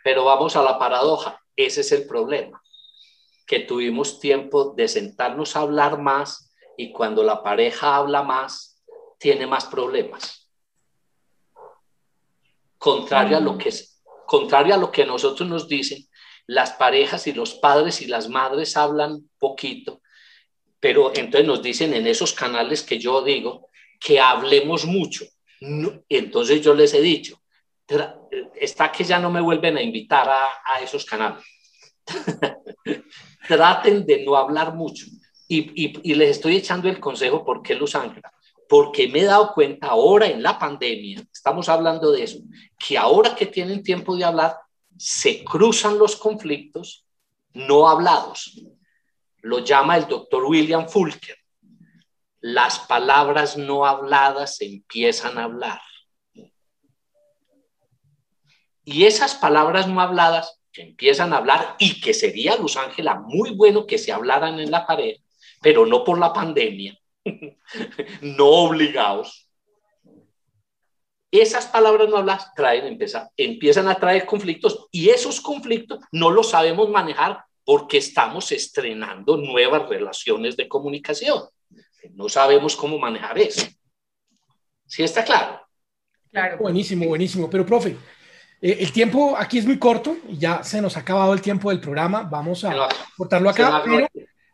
Pero 0.01 0.23
vamos 0.23 0.55
a 0.55 0.63
la 0.63 0.79
paradoja, 0.79 1.41
ese 1.57 1.81
es 1.81 1.91
el 1.91 2.07
problema 2.07 2.61
que 3.49 3.61
tuvimos 3.61 4.19
tiempo 4.19 4.75
de 4.77 4.87
sentarnos 4.87 5.55
a 5.55 5.61
hablar 5.61 5.99
más 5.99 6.53
y 6.77 6.91
cuando 6.91 7.23
la 7.23 7.41
pareja 7.41 7.95
habla 7.95 8.21
más, 8.21 8.79
tiene 9.17 9.47
más 9.47 9.65
problemas. 9.65 10.47
Contrario 12.77 13.37
a 13.37 13.39
lo 13.39 13.57
que, 13.57 13.73
contrario 14.27 14.75
a 14.75 14.77
lo 14.77 14.91
que 14.91 15.03
nosotros 15.03 15.49
nos 15.49 15.67
dicen, 15.67 16.07
las 16.45 16.73
parejas 16.73 17.25
y 17.25 17.33
los 17.33 17.55
padres 17.55 18.03
y 18.03 18.05
las 18.05 18.29
madres 18.29 18.77
hablan 18.77 19.27
poquito, 19.39 20.03
pero 20.79 21.11
entonces 21.15 21.47
nos 21.47 21.63
dicen 21.63 21.95
en 21.95 22.05
esos 22.05 22.33
canales 22.33 22.83
que 22.83 22.99
yo 22.99 23.23
digo 23.23 23.69
que 23.99 24.19
hablemos 24.19 24.85
mucho. 24.85 25.25
entonces 26.07 26.61
yo 26.61 26.75
les 26.75 26.93
he 26.93 27.01
dicho, 27.01 27.41
está 28.53 28.91
que 28.91 29.03
ya 29.03 29.17
no 29.17 29.31
me 29.31 29.41
vuelven 29.41 29.75
a 29.75 29.81
invitar 29.81 30.29
a, 30.29 30.45
a 30.65 30.81
esos 30.81 31.03
canales. 31.03 31.43
traten 33.49 34.05
de 34.05 34.23
no 34.23 34.35
hablar 34.35 34.75
mucho. 34.75 35.07
Y, 35.47 36.13
les 36.13 36.29
estoy 36.29 36.57
echando 36.57 36.87
el 36.87 36.99
consejo, 36.99 37.43
¿por 37.43 37.63
qué 37.63 37.73
Los 37.73 37.95
Ángeles? 37.95 38.31
Porque 38.67 39.07
me 39.07 39.21
he 39.21 39.23
dado 39.23 39.53
cuenta 39.55 39.87
ahora 39.87 40.27
en 40.27 40.43
la 40.43 40.59
pandemia, 40.59 41.23
estamos 41.33 41.67
hablando 41.67 42.11
de 42.11 42.23
eso, 42.23 42.37
que 42.77 42.95
ahora 42.95 43.35
que 43.35 43.47
tienen 43.47 43.81
tiempo 43.81 44.15
de 44.15 44.23
hablar, 44.23 44.57
se 44.95 45.43
cruzan 45.43 45.97
los 45.97 46.15
conflictos 46.15 47.07
no 47.53 47.89
hablados. 47.89 48.61
Lo 49.41 49.59
llama 49.59 49.97
el 49.97 50.07
doctor 50.07 50.43
William 50.45 50.87
Fulker. 50.87 51.37
Las 52.41 52.77
palabras 52.77 53.57
no 53.57 53.87
habladas 53.87 54.57
se 54.57 54.67
empiezan 54.67 55.39
a 55.39 55.45
hablar. 55.45 55.81
Y 58.83 59.05
esas 59.05 59.33
palabras 59.33 59.87
no 59.87 59.99
habladas 59.99 60.58
que 60.71 60.83
empiezan 60.83 61.33
a 61.33 61.37
hablar 61.37 61.75
y 61.79 61.99
que 61.99 62.13
sería, 62.13 62.55
Luz 62.57 62.77
Ángela, 62.77 63.15
muy 63.15 63.51
bueno 63.51 63.85
que 63.85 63.97
se 63.97 64.11
hablaran 64.11 64.59
en 64.59 64.71
la 64.71 64.85
pared, 64.85 65.17
pero 65.61 65.85
no 65.85 66.03
por 66.03 66.19
la 66.19 66.31
pandemia, 66.33 66.97
no 68.21 68.45
obligados. 68.45 69.47
Esas 71.31 71.67
palabras 71.67 72.09
no 72.09 72.17
hablas 72.17 72.53
traen, 72.55 72.85
empieza, 72.85 73.29
empiezan 73.37 73.87
a 73.87 73.95
traer 73.95 74.25
conflictos 74.25 74.87
y 74.91 75.09
esos 75.09 75.39
conflictos 75.39 75.99
no 76.11 76.31
los 76.31 76.49
sabemos 76.49 76.89
manejar 76.89 77.43
porque 77.63 77.97
estamos 77.97 78.51
estrenando 78.51 79.37
nuevas 79.37 79.87
relaciones 79.87 80.57
de 80.57 80.67
comunicación. 80.67 81.43
No 82.13 82.29
sabemos 82.29 82.75
cómo 82.75 82.97
manejar 82.97 83.37
eso. 83.37 83.67
¿Sí 84.87 85.03
está 85.03 85.23
claro? 85.23 85.61
Claro. 86.31 86.57
Buenísimo, 86.57 87.05
buenísimo. 87.05 87.47
Pero, 87.47 87.63
profe, 87.65 87.95
eh, 88.61 88.77
el 88.79 88.91
tiempo 88.91 89.35
aquí 89.37 89.57
es 89.57 89.65
muy 89.65 89.77
corto, 89.77 90.17
ya 90.29 90.63
se 90.63 90.81
nos 90.81 90.97
ha 90.97 91.01
acabado 91.01 91.33
el 91.33 91.41
tiempo 91.41 91.69
del 91.69 91.79
programa, 91.79 92.23
vamos 92.23 92.63
a 92.63 92.89
cortarlo 93.17 93.49
acá, 93.49 93.83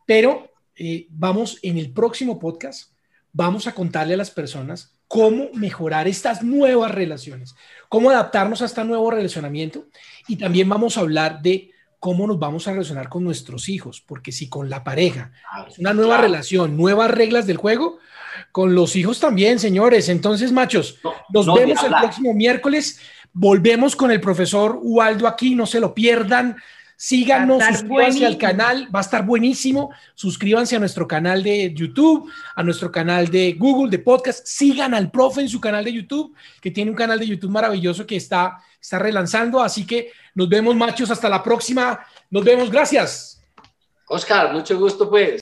pero, 0.05 0.51
eh, 0.75 1.07
vamos 1.09 1.57
en 1.61 1.77
el 1.77 1.91
próximo 1.91 2.37
podcast, 2.37 2.91
vamos 3.31 3.67
a 3.67 3.73
contarle 3.73 4.13
a 4.13 4.17
las 4.17 4.31
personas 4.31 4.95
cómo 5.07 5.49
mejorar 5.53 6.07
estas 6.07 6.43
nuevas 6.43 6.91
relaciones, 6.91 7.55
cómo 7.89 8.09
adaptarnos 8.09 8.61
a 8.61 8.65
este 8.65 8.83
nuevo 8.83 9.09
relacionamiento 9.11 9.85
y 10.27 10.35
también 10.35 10.69
vamos 10.69 10.97
a 10.97 11.01
hablar 11.01 11.41
de 11.41 11.71
cómo 11.99 12.27
nos 12.27 12.37
vamos 12.37 12.67
a 12.67 12.71
relacionar 12.71 13.09
con 13.09 13.23
nuestros 13.23 13.67
hijos, 13.69 14.03
porque 14.05 14.31
si 14.31 14.47
con 14.47 14.69
la 14.69 14.83
pareja 14.83 15.31
es 15.67 15.79
una 15.79 15.93
nueva 15.93 16.17
relación, 16.17 16.77
nuevas 16.77 17.09
reglas 17.09 17.47
del 17.47 17.57
juego, 17.57 17.97
con 18.51 18.75
los 18.75 18.95
hijos 18.95 19.19
también, 19.19 19.59
señores. 19.59 20.09
Entonces, 20.09 20.51
machos, 20.51 20.99
nos 21.33 21.45
vemos 21.53 21.83
el 21.83 21.93
próximo 21.99 22.33
miércoles. 22.33 22.99
Volvemos 23.37 23.97
con 23.97 24.11
el 24.11 24.21
profesor 24.21 24.79
Ubaldo 24.81 25.27
aquí, 25.27 25.55
no 25.55 25.65
se 25.65 25.81
lo 25.81 25.93
pierdan. 25.93 26.55
Síganos, 26.95 27.61
suscríbanse 27.61 28.25
al 28.25 28.37
canal, 28.37 28.87
va 28.95 28.99
a 28.99 29.01
estar 29.01 29.25
buenísimo. 29.25 29.91
Suscríbanse 30.13 30.77
a 30.77 30.79
nuestro 30.79 31.05
canal 31.05 31.43
de 31.43 31.73
YouTube, 31.73 32.31
a 32.55 32.63
nuestro 32.63 32.89
canal 32.89 33.27
de 33.27 33.51
Google, 33.59 33.91
de 33.91 33.99
podcast. 33.99 34.47
Sigan 34.47 34.93
al 34.93 35.11
profe 35.11 35.41
en 35.41 35.49
su 35.49 35.59
canal 35.59 35.83
de 35.83 35.91
YouTube, 35.91 36.33
que 36.61 36.71
tiene 36.71 36.91
un 36.91 36.95
canal 36.95 37.19
de 37.19 37.27
YouTube 37.27 37.51
maravilloso 37.51 38.07
que 38.07 38.15
está, 38.15 38.57
está 38.81 38.99
relanzando. 38.99 39.61
Así 39.61 39.85
que 39.85 40.13
nos 40.33 40.47
vemos, 40.47 40.73
machos. 40.73 41.11
Hasta 41.11 41.27
la 41.27 41.43
próxima. 41.43 41.99
Nos 42.29 42.45
vemos. 42.45 42.71
Gracias. 42.71 43.43
Oscar, 44.07 44.53
mucho 44.53 44.79
gusto, 44.79 45.09
pues. 45.09 45.41